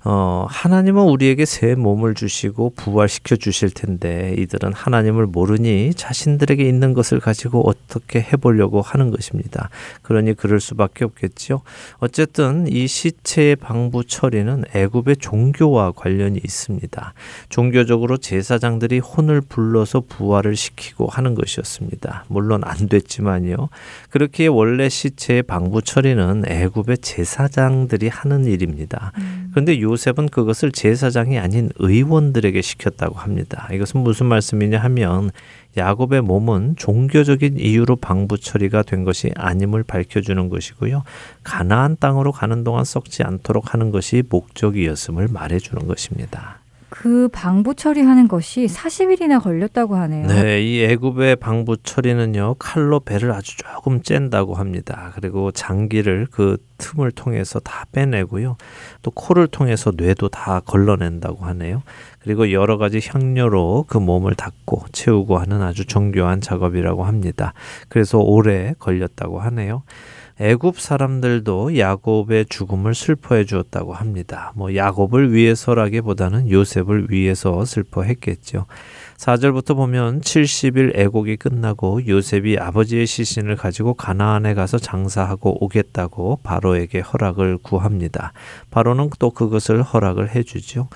[0.05, 7.19] 어, 하나님은 우리에게 새 몸을 주시고 부활시켜 주실 텐데 이들은 하나님을 모르니 자신들에게 있는 것을
[7.19, 9.69] 가지고 어떻게 해보려고 하는 것입니다.
[10.01, 11.61] 그러니 그럴 수밖에 없겠지요.
[11.97, 17.13] 어쨌든 이 시체의 방부 처리는 애굽의 종교와 관련이 있습니다.
[17.49, 22.25] 종교적으로 제사장들이 혼을 불러서 부활을 시키고 하는 것이었습니다.
[22.29, 23.69] 물론 안 됐지만요.
[24.09, 29.11] 그렇게 원래 시체의 방부 처리는 애굽의 제사장들이 하는 일입니다.
[29.51, 33.67] 그런데 요셉은 그것을 제사장이 아닌 의원들에게 시켰다고 합니다.
[33.71, 35.31] 이것은 무슨 말씀이냐 하면
[35.77, 41.03] 야곱의 몸은 종교적인 이유로 방부 처리가 된 것이 아님을 밝혀주는 것이고요.
[41.43, 46.59] 가나안 땅으로 가는 동안 썩지 않도록 하는 것이 목적이었음을 말해주는 것입니다.
[46.89, 50.27] 그 방부 처리하는 것이 40일이나 걸렸다고 하네요.
[50.27, 55.11] 네, 이 애굽의 방부 처리는요 칼로 배를 아주 조금 짠다고 합니다.
[55.15, 58.57] 그리고 장기를 그 틈을 통해서 다 빼내고요,
[59.01, 61.83] 또 코를 통해서 뇌도 다 걸러낸다고 하네요.
[62.21, 67.53] 그리고 여러 가지 향료로 그 몸을 닦고 채우고 하는 아주 정교한 작업이라고 합니다.
[67.87, 69.83] 그래서 오래 걸렸다고 하네요.
[70.41, 74.53] 애굽 사람들도 야곱의 죽음을 슬퍼해 주었다고 합니다.
[74.55, 78.65] 뭐 야곱을 위해서라기보다는 요셉을 위해서 슬퍼했겠죠.
[79.17, 87.57] 4절부터 보면 70일 애곡이 끝나고 요셉이 아버지의 시신을 가지고 가나안에 가서 장사하고 오겠다고 바로에게 허락을
[87.57, 88.31] 구합니다.
[88.71, 90.87] 바로는 또 그것을 허락을 해 주죠.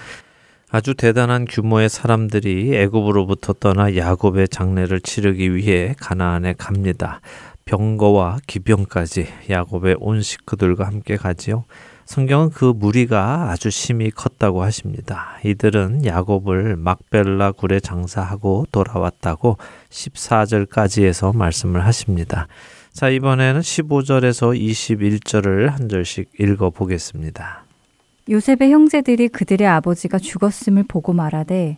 [0.69, 7.19] 아주 대단한 규모의 사람들이 애굽으로부터 떠나 야곱의 장례를 치르기 위해 가나안에 갑니다.
[7.65, 11.65] 병거와 기병까지 야곱의 온 식구들과 함께 가지요.
[12.05, 15.37] 성경은 그 무리가 아주 심히 컸다고 하십니다.
[15.45, 19.57] 이들은 야곱을 막벨라 굴에 장사하고 돌아왔다고
[19.89, 22.47] 14절까지 해서 말씀을 하십니다.
[22.91, 27.63] 자, 이번에는 15절에서 21절을 한 절씩 읽어 보겠습니다.
[28.29, 31.77] 요셉의 형제들이 그들의 아버지가 죽었음을 보고 말하되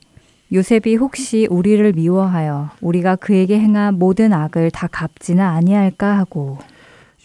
[0.54, 6.60] 요셉이 혹시 우리를 미워하여 우리가 그에게 행한 모든 악을 다 갚지는 아니할까 하고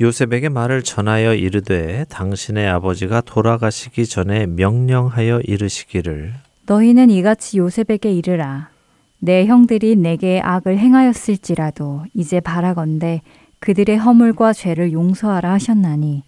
[0.00, 6.32] 요셉에게 말을 전하여 이르되 당신의 아버지가 돌아가시기 전에 명령하여 이르시기를.
[6.66, 8.70] 너희는 이같이 요셉에게 이르라.
[9.18, 13.20] 내 형들이 내게 악을 행하였을지라도 이제 바라건대
[13.58, 16.22] 그들의 허물과 죄를 용서하라 하셨나니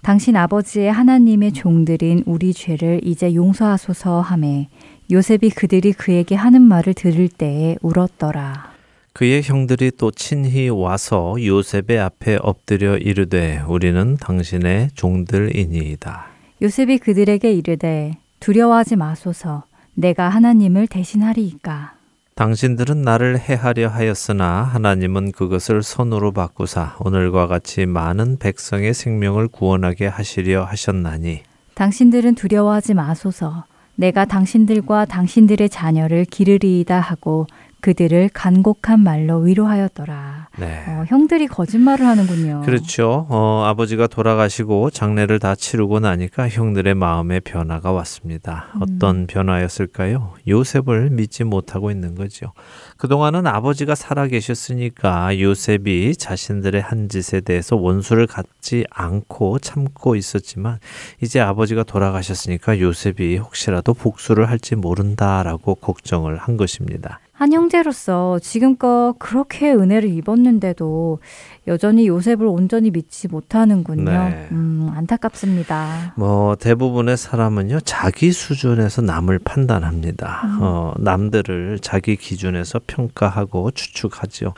[0.00, 4.68] 당신 아버지의 하나님의 종들인 우리 죄를 이제 용서하소서 하매
[5.10, 8.72] 요셉이 그들이 그에게 하는 말을 들을 때에 울었더라.
[9.14, 16.26] 그의 형들이 또 친히 와서 요셉의 앞에 엎드려 이르되 우리는 당신의 종들이니이다.
[16.60, 21.94] 요셉이 그들에게 이르되 두려워하지 마소서 내가 하나님을 대신하리이까.
[22.36, 30.62] 당신들은 나를 해하려 하였으나 하나님은 그것을 손으로 바꾸사 오늘과 같이 많은 백성의 생명을 구원하게 하시려
[30.62, 31.40] 하셨나니
[31.74, 33.64] 당신들은 두려워하지 마소서
[33.98, 37.48] 내가 당신들과 당신들의 자녀를 기르리이다 하고
[37.80, 40.37] 그들을 간곡한 말로 위로하였더라.
[40.58, 40.82] 네.
[40.88, 42.62] 어, 형들이 거짓말을 하는군요.
[42.64, 43.26] 그렇죠.
[43.28, 48.68] 어, 아버지가 돌아가시고 장례를 다 치르고 나니까 형들의 마음에 변화가 왔습니다.
[48.74, 48.82] 음.
[48.82, 50.34] 어떤 변화였을까요?
[50.48, 52.52] 요셉을 믿지 못하고 있는 거죠.
[52.96, 60.78] 그동안은 아버지가 살아 계셨으니까 요셉이 자신들의 한 짓에 대해서 원수를 갖지 않고 참고 있었지만
[61.22, 67.20] 이제 아버지가 돌아가셨으니까 요셉이 혹시라도 복수를 할지 모른다라고 걱정을 한 것입니다.
[67.38, 71.20] 한 형제로서 지금껏 그렇게 은혜를 입었는데도
[71.68, 74.10] 여전히 요셉을 온전히 믿지 못하는군요.
[74.10, 74.48] 네.
[74.50, 76.14] 음, 안타깝습니다.
[76.16, 80.58] 뭐 대부분의 사람은요 자기 수준에서 남을 판단합니다.
[80.60, 84.52] 어, 남들을 자기 기준에서 평가하고 추측하지요.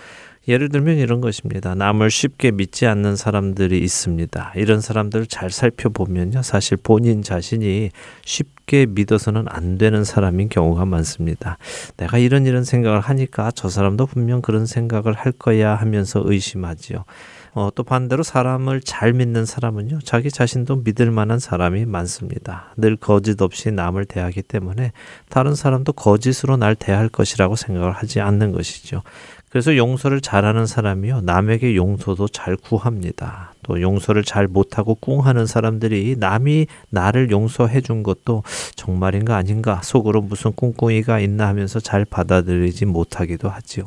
[0.48, 1.74] 예를 들면 이런 것입니다.
[1.74, 4.54] 남을 쉽게 믿지 않는 사람들이 있습니다.
[4.56, 6.40] 이런 사람들을 잘 살펴보면요.
[6.40, 7.90] 사실 본인 자신이
[8.24, 11.58] 쉽게 믿어서는 안 되는 사람인 경우가 많습니다.
[11.96, 17.04] 내가 이런 이런 생각을 하니까 저 사람도 분명 그런 생각을 할 거야 하면서 의심하지요.
[17.52, 22.72] 어, 또 반대로 사람을 잘 믿는 사람은요, 자기 자신도 믿을 만한 사람이 많습니다.
[22.76, 24.92] 늘 거짓 없이 남을 대하기 때문에
[25.28, 29.02] 다른 사람도 거짓으로 날 대할 것이라고 생각을 하지 않는 것이죠.
[29.50, 31.22] 그래서 용서를 잘하는 사람이요.
[31.22, 33.52] 남에게 용서도 잘 구합니다.
[33.70, 38.42] 또 용서를 잘 못하고 꿍하는 사람들이 남이 나를 용서해 준 것도
[38.74, 43.84] 정말인가 아닌가 속으로 무슨 꿍꿍이가 있나 하면서 잘 받아들이지 못하기도 하지요.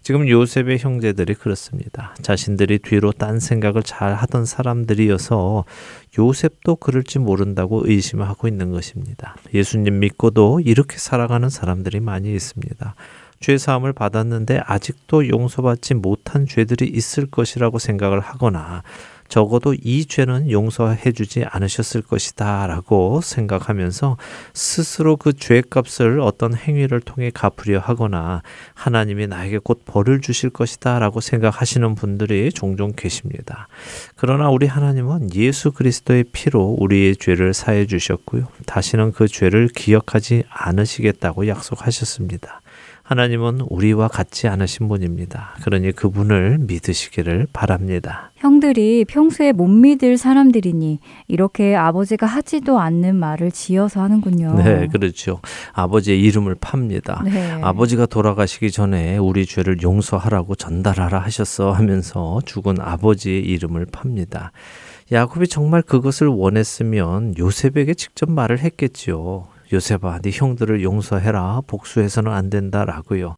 [0.00, 2.14] 지금 요셉의 형제들이 그렇습니다.
[2.22, 5.64] 자신들이 뒤로 딴 생각을 잘 하던 사람들이어서
[6.18, 9.36] 요셉도 그럴지 모른다고 의심하고 있는 것입니다.
[9.52, 12.94] 예수님 믿고도 이렇게 살아가는 사람들이 많이 있습니다.
[13.40, 18.82] 죄 사함을 받았는데 아직도 용서받지 못한 죄들이 있을 것이라고 생각을 하거나
[19.28, 24.16] 적어도 이 죄는 용서해 주지 않으셨을 것이다 라고 생각하면서
[24.54, 28.42] 스스로 그 죄값을 어떤 행위를 통해 갚으려 하거나
[28.74, 33.68] 하나님이 나에게 곧 벌을 주실 것이다 라고 생각하시는 분들이 종종 계십니다.
[34.16, 38.48] 그러나 우리 하나님은 예수 그리스도의 피로 우리의 죄를 사해 주셨고요.
[38.66, 42.60] 다시는 그 죄를 기억하지 않으시겠다고 약속하셨습니다.
[43.06, 45.54] 하나님은 우리와 같지 않으신 분입니다.
[45.62, 48.32] 그러니 그분을 믿으시기를 바랍니다.
[48.34, 50.98] 형들이 평소에 못 믿을 사람들이니
[51.28, 54.54] 이렇게 아버지가 하지도 않는 말을 지어서 하는군요.
[54.56, 55.40] 네, 그렇죠.
[55.72, 57.22] 아버지의 이름을 팝니다.
[57.24, 57.60] 네.
[57.62, 64.50] 아버지가 돌아가시기 전에 우리 죄를 용서하라고 전달하라 하셨어 하면서 죽은 아버지의 이름을 팝니다.
[65.12, 69.46] 야곱이 정말 그것을 원했으면 요셉에게 직접 말을 했겠지요.
[69.72, 71.62] 요셉아, 네 형들을 용서해라.
[71.66, 73.36] 복수해서는 안 된다라고요.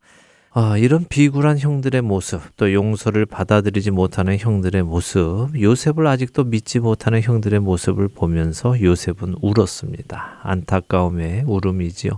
[0.51, 7.21] 아, 이런 비굴한 형들의 모습, 또 용서를 받아들이지 못하는 형들의 모습, 요셉을 아직도 믿지 못하는
[7.21, 10.41] 형들의 모습을 보면서 요셉은 울었습니다.
[10.43, 12.13] 안타까움의 울음이지요.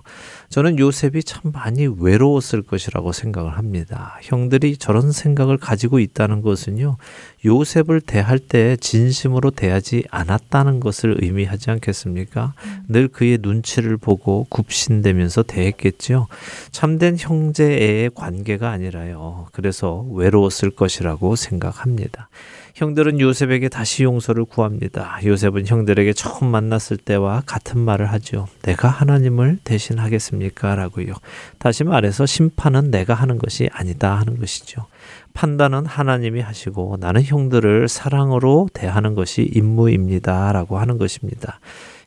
[0.50, 4.18] 저는 요셉이 참 많이 외로웠을 것이라고 생각을 합니다.
[4.20, 6.96] 형들이 저런 생각을 가지고 있다는 것은요,
[7.44, 12.54] 요셉을 대할 때 진심으로 대하지 않았다는 것을 의미하지 않겠습니까?
[12.88, 16.26] 늘 그의 눈치를 보고 굽신대면서 대했겠죠.
[16.72, 19.46] 참된 형제의 관계가 아니라요.
[19.52, 22.28] 그래서 외로웠을 것이라고 생각합니다.
[22.74, 25.18] 형들은 요셉에게 다시 용서를 구합니다.
[25.24, 28.46] 요셉은 형들에게 처음 만났을 때와 같은 말을 하죠.
[28.62, 30.74] 내가 하나님을 대신하겠습니까?
[30.74, 31.14] 라고요.
[31.58, 34.86] 다시 말해서 심판은 내가 하는 것이 아니다 하는 것이죠.
[35.34, 40.52] 판단은 하나님이 하시고 나는 형들을 사랑으로 대하는 것이 임무입니다.
[40.52, 41.60] 라고 하는 것입니다.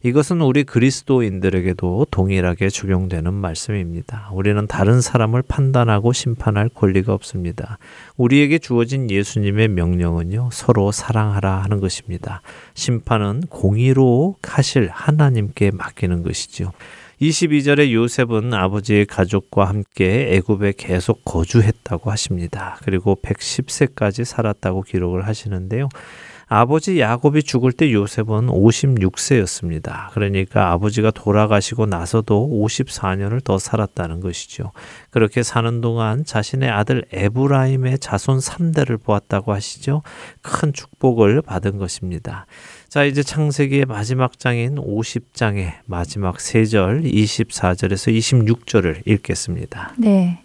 [0.06, 4.30] 이것은 우리 그리스도인들에게도 동일하게 적용되는 말씀입니다.
[4.34, 7.78] 우리는 다른 사람을 판단하고 심판할 권리가 없습니다.
[8.18, 12.42] 우리에게 주어진 예수님의 명령은요, 서로 사랑하라 하는 것입니다.
[12.74, 16.74] 심판은 공의로 하실 하나님께 맡기는 것이죠.
[17.22, 22.78] 22절에 요셉은 아버지의 가족과 함께 애굽에 계속 거주했다고 하십니다.
[22.84, 25.88] 그리고 110세까지 살았다고 기록을 하시는데요.
[26.56, 30.12] 아버지 야곱이 죽을 때 요셉은 56세였습니다.
[30.12, 34.72] 그러니까 아버지가 돌아가시고 나서도 54년을 더 살았다는 것이죠.
[35.10, 40.04] 그렇게 사는 동안 자신의 아들 에브라임의 자손 3대를 보았다고 하시죠.
[40.44, 42.46] 큰 축복을 받은 것입니다.
[42.88, 49.96] 자, 이제 창세기의 마지막 장인 50장의 마지막 3절 24절에서 26절을 읽겠습니다.
[49.98, 50.44] 네.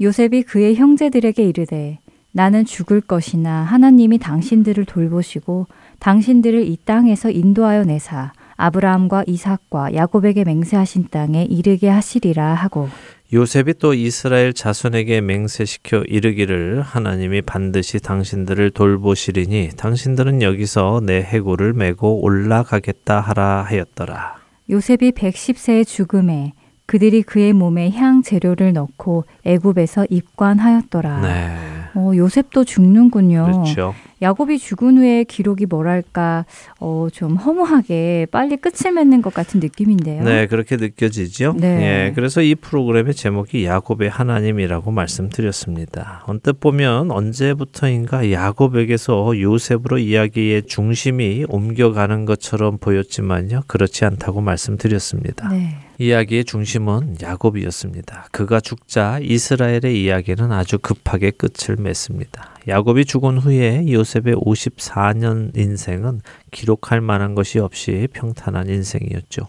[0.00, 1.98] 요셉이 그의 형제들에게 이르되
[2.32, 5.66] 나는 죽을 것이나 하나님이 당신들을 돌보시고
[5.98, 12.88] 당신들을 이 땅에서 인도하여 내사 아브라함과 이삭과 야곱에게 맹세하신 땅에 이르게 하시리라 하고
[13.32, 22.22] 요셉이 또 이스라엘 자손에게 맹세시켜 이르기를 하나님이 반드시 당신들을 돌보시리니 당신들은 여기서 내 해골을 메고
[22.22, 24.36] 올라가겠다 하라 하였더라.
[24.68, 26.52] 요셉이 110세의 죽음에
[26.92, 31.20] 그들이 그의 몸에 향 재료를 넣고 애굽에서 입관하였더라.
[31.22, 31.56] 네.
[31.94, 33.44] 어, 요셉도 죽는군요.
[33.44, 33.94] 그렇죠.
[34.22, 36.46] 야곱이 죽은 후에 기록이 뭐랄까
[36.78, 40.22] 어, 좀 허무하게 빨리 끝을 맺는 것 같은 느낌인데요.
[40.22, 41.56] 네, 그렇게 느껴지죠.
[41.58, 42.08] 네.
[42.08, 46.22] 예, 그래서 이 프로그램의 제목이 야곱의 하나님이라고 말씀드렸습니다.
[46.26, 55.48] 언뜻 보면 언제부터인가 야곱에게서 요셉으로 이야기의 중심이 옮겨가는 것처럼 보였지만요, 그렇지 않다고 말씀드렸습니다.
[55.48, 55.76] 네.
[55.98, 58.28] 이야기의 중심은 야곱이었습니다.
[58.32, 62.54] 그가 죽자 이스라엘의 이야기는 아주 급하게 끝을 맺습니다.
[62.68, 69.48] 야곱이 죽은 후에 요셉의 54년 인생은 기록할 만한 것이 없이 평탄한 인생이었죠.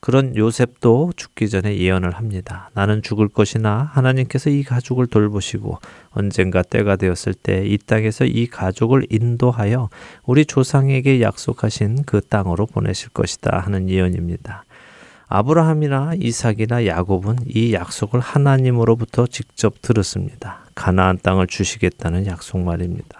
[0.00, 2.70] 그런 요셉도 죽기 전에 예언을 합니다.
[2.74, 5.78] 나는 죽을 것이나 하나님께서 이 가족을 돌보시고
[6.10, 9.88] 언젠가 때가 되었을 때 이 땅에서 이 가족을 인도하여
[10.24, 14.64] 우리 조상에게 약속하신 그 땅으로 보내실 것이다 하는 예언입니다.
[15.28, 20.63] 아브라함이나 이삭이나 야곱은 이 약속을 하나님으로부터 직접 들었습니다.
[20.74, 23.13] 가나안 땅을 주시겠다는 약속 말입니다.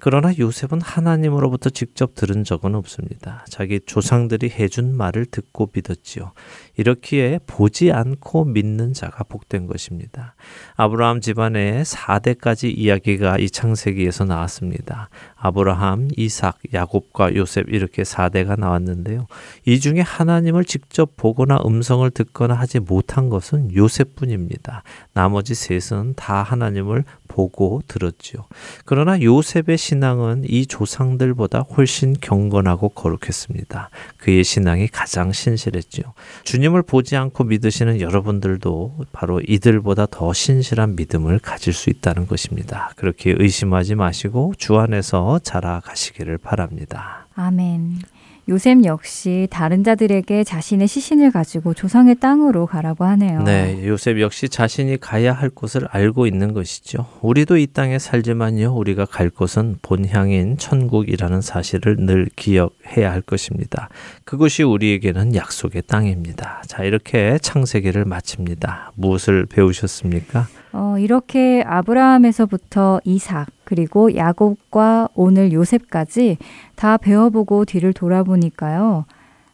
[0.00, 3.44] 그러나 요셉은 하나님으로부터 직접 들은 적은 없습니다.
[3.48, 6.32] 자기 조상들이 해준 말을 듣고 믿었지요.
[6.76, 10.34] 이렇기에 보지 않고 믿는 자가 복된 것입니다.
[10.76, 15.10] 아브라함 집안의 4대까지 이야기가 이 창세기에서 나왔습니다.
[15.36, 19.26] 아브라함, 이삭, 야곱과 요셉 이렇게 4대가 나왔는데요.
[19.66, 24.82] 이 중에 하나님을 직접 보거나 음성을 듣거나 하지 못한 것은 요셉뿐입니다.
[25.12, 28.46] 나머지 셋은 다 하나님을 보고 들었지요.
[28.84, 33.90] 그러나 요셉의 신앙은 이 조상들보다 훨씬 경건하고 거룩했습니다.
[34.16, 36.04] 그의 신앙이 가장 신실했지요.
[36.42, 42.90] 주님을 보지 않고 믿으시는 여러분들도 바로 이들보다 더 신실한 믿음을 가질 수 있다는 것입니다.
[42.96, 47.26] 그렇게 의심하지 마시고 주 안에서 자라가시기를 바랍니다.
[47.36, 48.19] 아멘.
[48.48, 53.42] 요셉 역시 다른 자들에게 자신의 시신을 가지고 조상의 땅으로 가라고 하네요.
[53.42, 57.06] 네, 요셉 역시 자신이 가야 할 곳을 알고 있는 것이죠.
[57.20, 63.88] 우리도 이 땅에 살지만요, 우리가 갈 곳은 본향인 천국이라는 사실을 늘 기억해야 할 것입니다.
[64.24, 66.62] 그것이 우리에게는 약속의 땅입니다.
[66.66, 68.92] 자, 이렇게 창세기를 마칩니다.
[68.96, 70.46] 무엇을 배우셨습니까?
[70.72, 76.38] 어, 이렇게 아브라함에서부터 이삭, 그리고 야곱과 오늘 요셉까지
[76.74, 79.04] 다 배워보고 뒤를 돌아보니까요.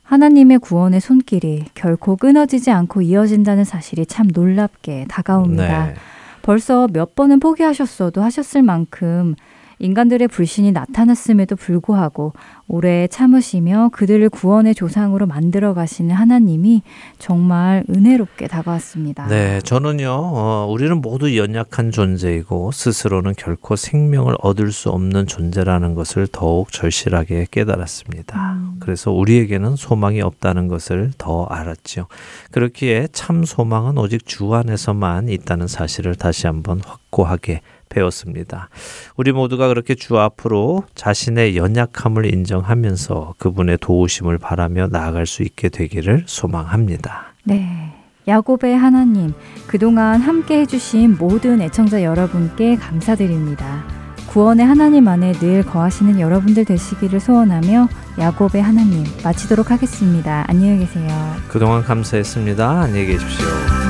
[0.02, 5.86] 하나님의 구원의 손길이 결코 끊어지지 않고 이어진다는 사실이 참 놀랍게 다가옵니다.
[5.88, 5.94] 네.
[6.40, 9.34] 벌써 몇 번은 포기하셨어도 하셨을 만큼
[9.78, 12.32] 인간들의 불신이 나타났음에도 불구하고
[12.68, 16.82] 오래 참으시며 그들을 구원의 조상으로 만들어 가시는 하나님이
[17.18, 19.26] 정말 은혜롭게 다가왔습니다.
[19.28, 26.26] 네, 저는요, 어, 우리는 모두 연약한 존재이고 스스로는 결코 생명을 얻을 수 없는 존재라는 것을
[26.30, 28.52] 더욱 절실하게 깨달았습니다.
[28.54, 28.76] 음.
[28.80, 32.06] 그래서 우리에게는 소망이 없다는 것을 더 알았지요.
[32.50, 38.68] 그렇기에 참 소망은 오직 주 안에서만 있다는 사실을 다시 한번 확고하게 배웠습니다.
[39.16, 46.24] 우리 모두가 그렇게 주 앞으로 자신의 연약함을 인정하면서 그분의 도우심을 바라며 나아갈 수 있게 되기를
[46.26, 47.34] 소망합니다.
[47.44, 47.92] 네.
[48.28, 49.32] 야곱의 하나님,
[49.68, 53.84] 그동안 함께 해주신 모든 애청자 여러분께 감사드립니다.
[54.26, 60.44] 구원의 하나님 안에 늘 거하시는 여러분들 되시기를 소원하며 야곱의 하나님 마치도록 하겠습니다.
[60.48, 61.08] 안녕히 계세요.
[61.48, 62.68] 그동안 감사했습니다.
[62.68, 63.85] 안녕히 계십시오.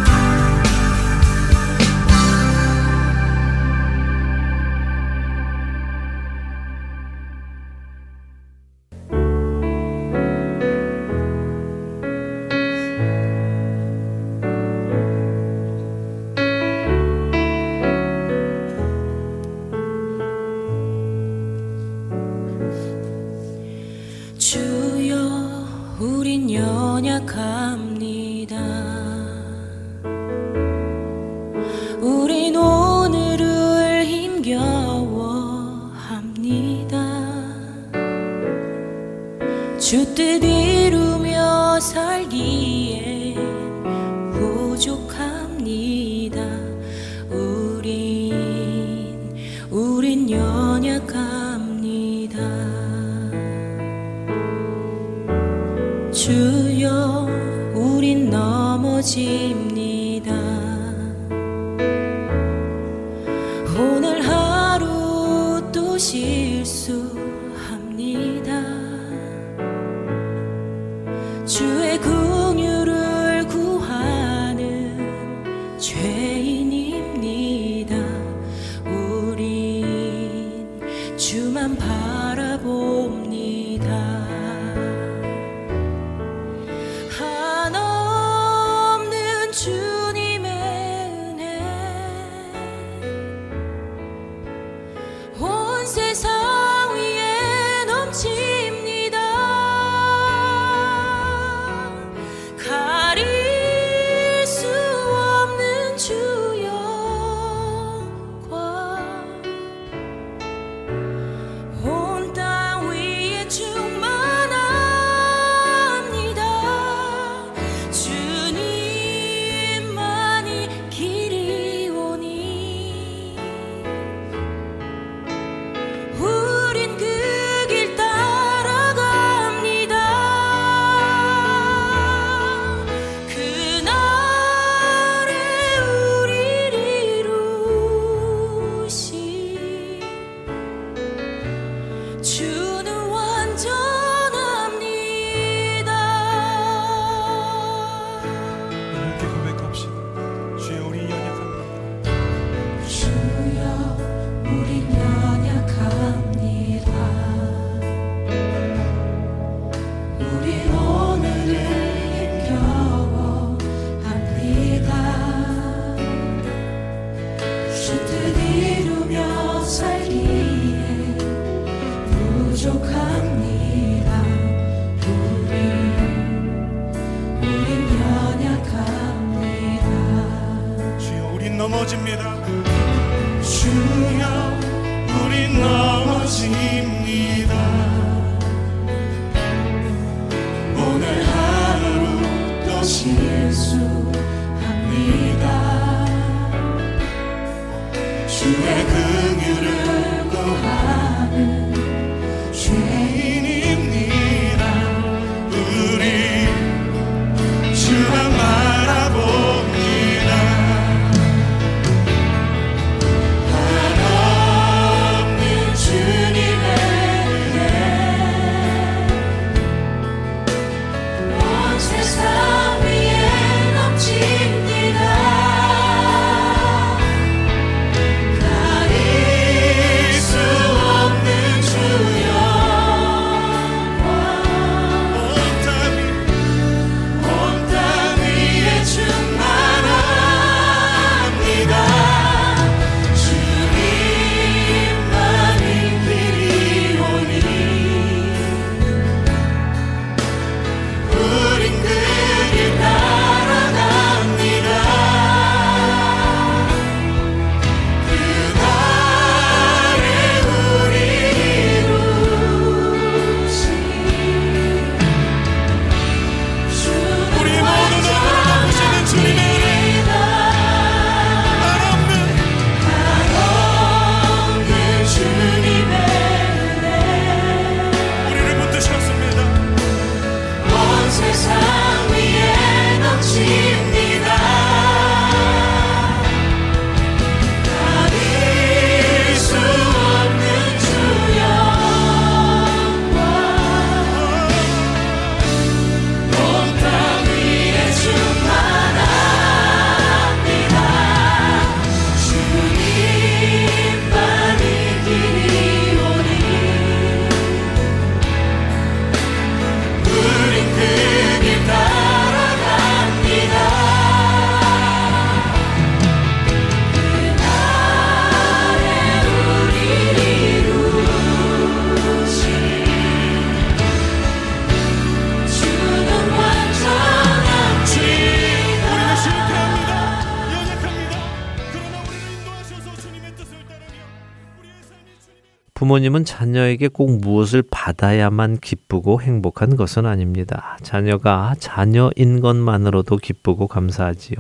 [335.96, 340.76] 부모님은 자녀에게 꼭 무엇을 받아야만 기쁘고 행복한 것은 아닙니다.
[340.82, 344.36] 자녀가 자녀인 것만으로도 기쁘고 감사하지요.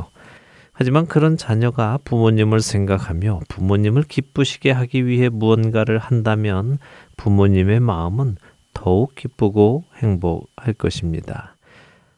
[0.72, 6.78] 하지만 그런 자녀가 부모님을 생각하며 부모님을 기쁘시게 하기 위해 무언가를 한다면
[7.16, 8.36] 부모님의 마음은
[8.74, 11.56] 더욱 기쁘고 행복할 것입니다.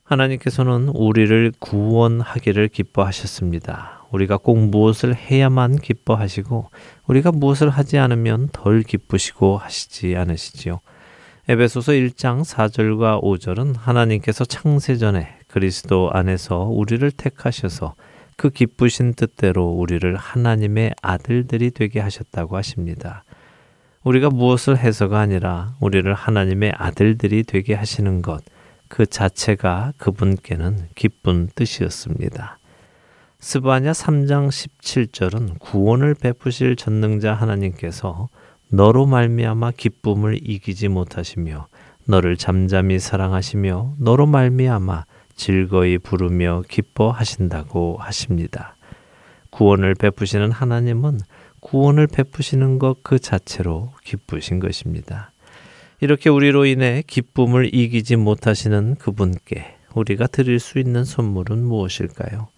[0.02, 3.97] 하나님께서는 우리를 구원하기를 기뻐하셨습니다.
[4.10, 6.70] 우리가 꼭 무엇을 해야만 기뻐하시고
[7.06, 10.80] 우리가 무엇을 하지 않으면 덜 기쁘시고 하시지 않으시지요.
[11.48, 17.94] 에베소서 1장 4절과 5절은 하나님께서 창세전에 그리스도 안에서 우리를 택하셔서
[18.36, 23.24] 그 기쁘신 뜻대로 우리를 하나님의 아들들이 되게 하셨다고 하십니다.
[24.04, 28.44] 우리가 무엇을 해서가 아니라 우리를 하나님의 아들들이 되게 하시는 것,
[28.88, 32.57] 그 자체가 그분께는 기쁜 뜻이었습니다.
[33.40, 38.28] 스바냐 3장 17절은 구원을 베푸실 전능자 하나님께서
[38.68, 41.68] 너로 말미암아 기쁨을 이기지 못하시며
[42.04, 45.04] 너를 잠잠히 사랑하시며 너로 말미암아
[45.36, 48.74] 즐거이 부르며 기뻐하신다고 하십니다.
[49.50, 51.20] 구원을 베푸시는 하나님은
[51.60, 55.30] 구원을 베푸시는 것 그 자체로 기쁘신 것입니다.
[56.00, 62.48] 이렇게 우리로 인해 기쁨을 이기지 못하시는 그분께 우리가 드릴 수 있는 선물은 무엇일까요?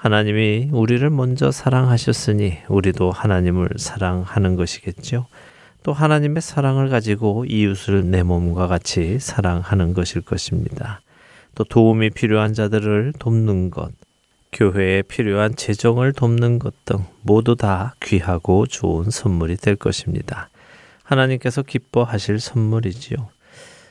[0.00, 5.26] 하나님이 우리를 먼저 사랑하셨으니 우리도 하나님을 사랑하는 것이겠죠.
[5.82, 11.02] 또 하나님의 사랑을 가지고 이웃을 내 몸과 같이 사랑하는 것일 것입니다.
[11.54, 13.92] 또 도움이 필요한 자들을 돕는 것,
[14.54, 20.48] 교회에 필요한 재정을 돕는 것 등 모두 다 귀하고 좋은 선물이 될 것입니다.
[21.02, 23.28] 하나님께서 기뻐하실 선물이지요.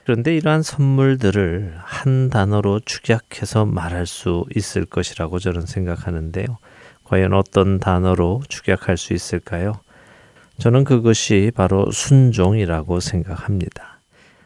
[0.09, 6.47] 그런데 이러한 선물들을 한 단어로 축약해서 말할 수 있을 것이라고 저는 생각하는데요.
[7.03, 9.73] 과연 어떤 단어로 축약할 수 있을까요?
[10.57, 13.99] 저는 그것이 바로 순종이라고 생각합니다.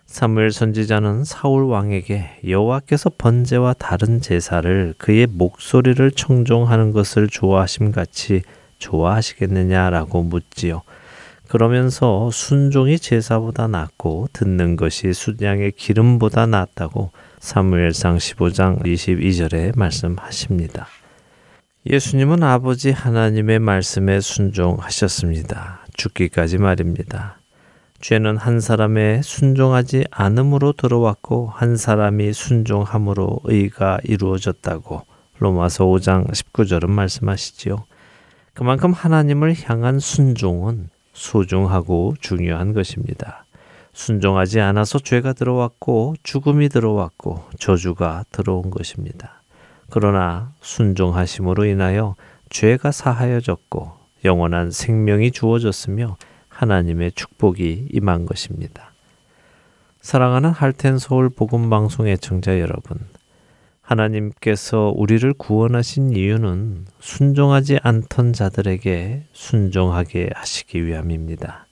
[0.05, 8.41] 사무엘 선지자는 사울 왕에게 여호와께서 번제와 다른 제사를 그의 목소리를 청종하는 것을 좋아하심 같이
[8.79, 10.81] 좋아하시겠느냐라고 묻지요.
[11.53, 20.87] 그러면서 순종이 제사보다 낫고 듣는 것이 순양의 기름보다 낫다고 사무엘상 15장 22절에 말씀하십니다.
[21.85, 25.85] 예수님은 아버지 하나님의 말씀에 순종하셨습니다.
[25.95, 27.37] 죽기까지 말입니다.
[28.01, 35.03] 죄는 한 사람의 순종하지 않음으로 들어왔고 한 사람이 순종함으로 의가 이루어졌다고
[35.37, 37.85] 로마서 5장 19절은 말씀하시지요.
[38.55, 43.45] 그만큼 하나님을 향한 순종은 소중하고 중요한 것입니다.
[43.93, 49.41] 순종하지 않아서 죄가 들어왔고 죽음이 들어왔고 저주가 들어온 것입니다.
[49.89, 52.15] 그러나 순종하심으로 인하여
[52.49, 53.91] 죄가 사하여졌고
[54.25, 56.17] 영원한 생명이 주어졌으며
[56.49, 58.91] 하나님의 축복이 임한 것입니다.
[60.01, 62.99] 사랑하는 할텐 서울 복음 방송 애청자 여러분,
[63.83, 71.67] 하나님께서 우리를 구원하신 이유는 순종하지 않던 자들에게 순종하게 하시기 위함입니다.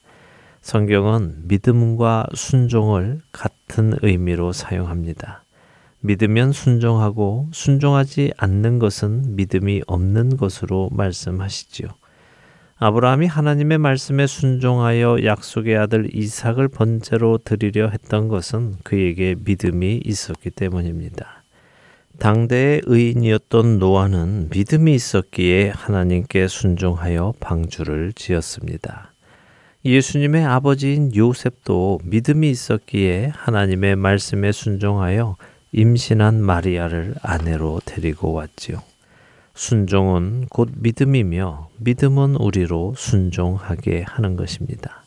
[0.60, 5.44] 성경은 믿음과 순종을 같은 의미로 사용합니다.
[6.00, 11.88] 믿으면 순종하고 순종하지 않는 것은 믿음이 없는 것으로 말씀하시지요.
[12.76, 21.41] 아브라함이 하나님의 말씀에 순종하여 약속의 아들 이삭을 번제로 드리려 했던 것은 그에게 믿음이 있었기 때문입니다.
[22.22, 29.12] 당대의 의인이었던 노아는 믿음이 있었기에 하나님께 순종하여 방주를 지었습니다.
[29.84, 35.34] 예수님의 아버지인 요셉도 믿음이 있었기에 하나님의 말씀에 순종하여
[35.72, 38.80] 임신한 마리아를 아내로 데리고 왔지요.
[39.54, 45.02] 순종은 곧 믿음이며 믿음은 우리로 순종하게 하는 것입니다.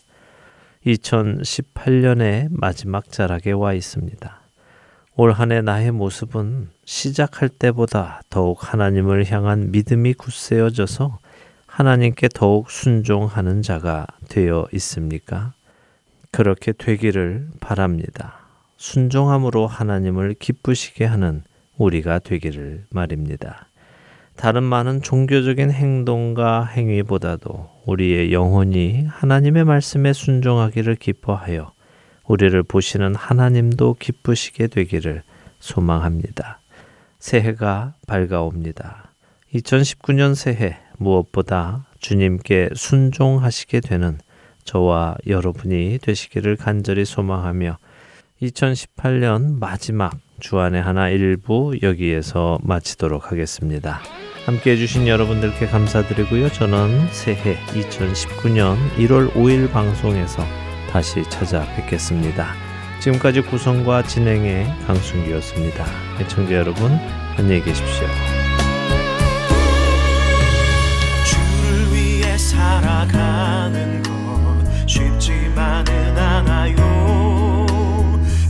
[0.86, 4.45] 2018년의 마지막 자락에 와 있습니다.
[5.18, 11.20] 올 한 해 나의 모습은 시작할 때보다 더욱 하나님을 향한 믿음이 굳세어져서
[11.68, 15.54] 하나님께 더욱 순종하는 자가 되어 있습니까?
[16.32, 18.40] 그렇게 되기를 바랍니다.
[18.76, 21.44] 순종함으로 하나님을 기쁘시게 하는
[21.78, 23.68] 우리가 되기를 말입니다.
[24.36, 31.72] 다른 많은 종교적인 행동과 행위보다도 우리의 영혼이 하나님의 말씀에 순종하기를 기뻐하여
[32.28, 35.24] 우리를 보시는 하나님도 기쁘시게 되기를
[35.60, 36.60] 소망합니다.
[37.20, 39.12] 새해가 밝아옵니다.
[39.54, 44.20] 2019년 새해 무엇보다 주님께 순종하시게 되는
[44.64, 47.78] 저와 여러분이 되시기를 간절히 소망하며
[48.42, 54.02] 2018년 마지막 주안의 하나 일부 여기에서 마치도록 하겠습니다.
[54.46, 56.50] 함께 해주신 여러분들께 감사드리고요.
[56.50, 60.65] 저는 새해 2019년 1월 5일 방송에서
[60.96, 62.54] 다시 찾아뵙겠습니다.
[63.02, 65.86] 지금까지 구성과 진행의 강순기였습니다.
[66.22, 66.90] 애청자 여러분,
[67.38, 68.08] 안녕히 계십시오.
[71.26, 77.66] 주를 위해 살아가는 것 쉽지만은 않아요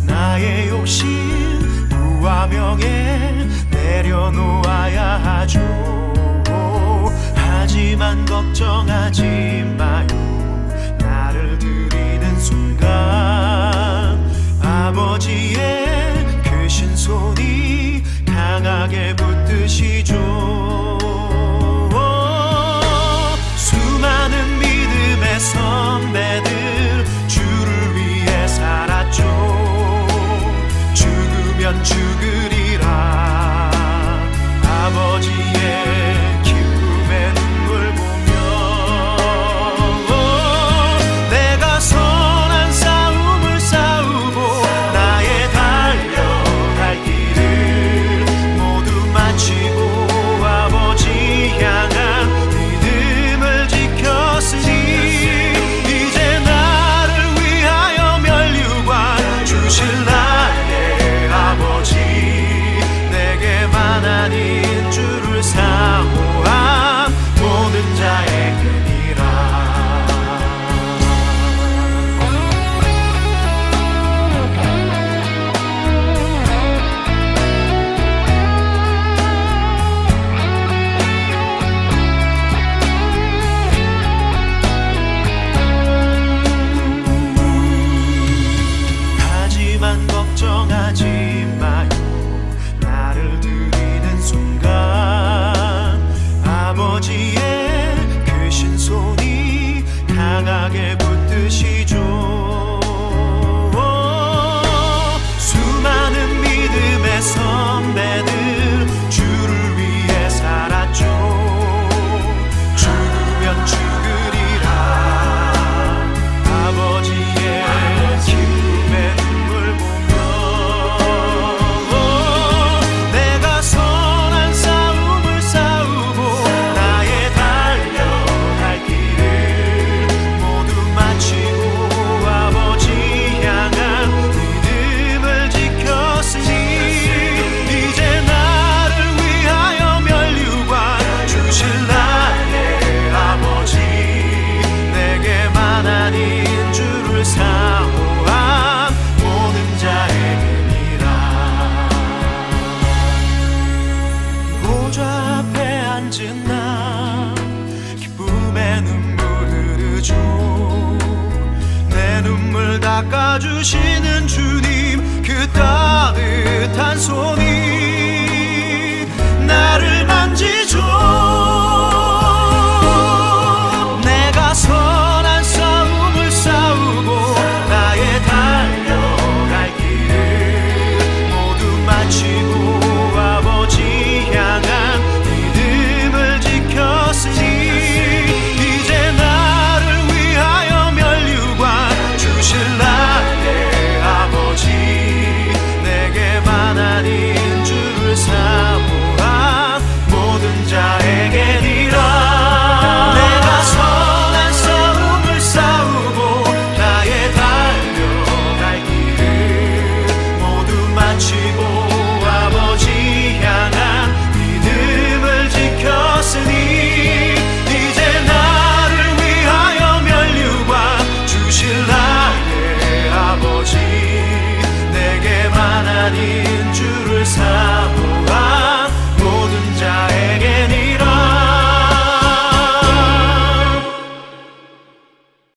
[0.05, 1.09] 나의 욕심
[1.89, 6.13] 부와 명예 내려놓아야 하죠
[7.33, 9.94] 하지만 걱정하지 마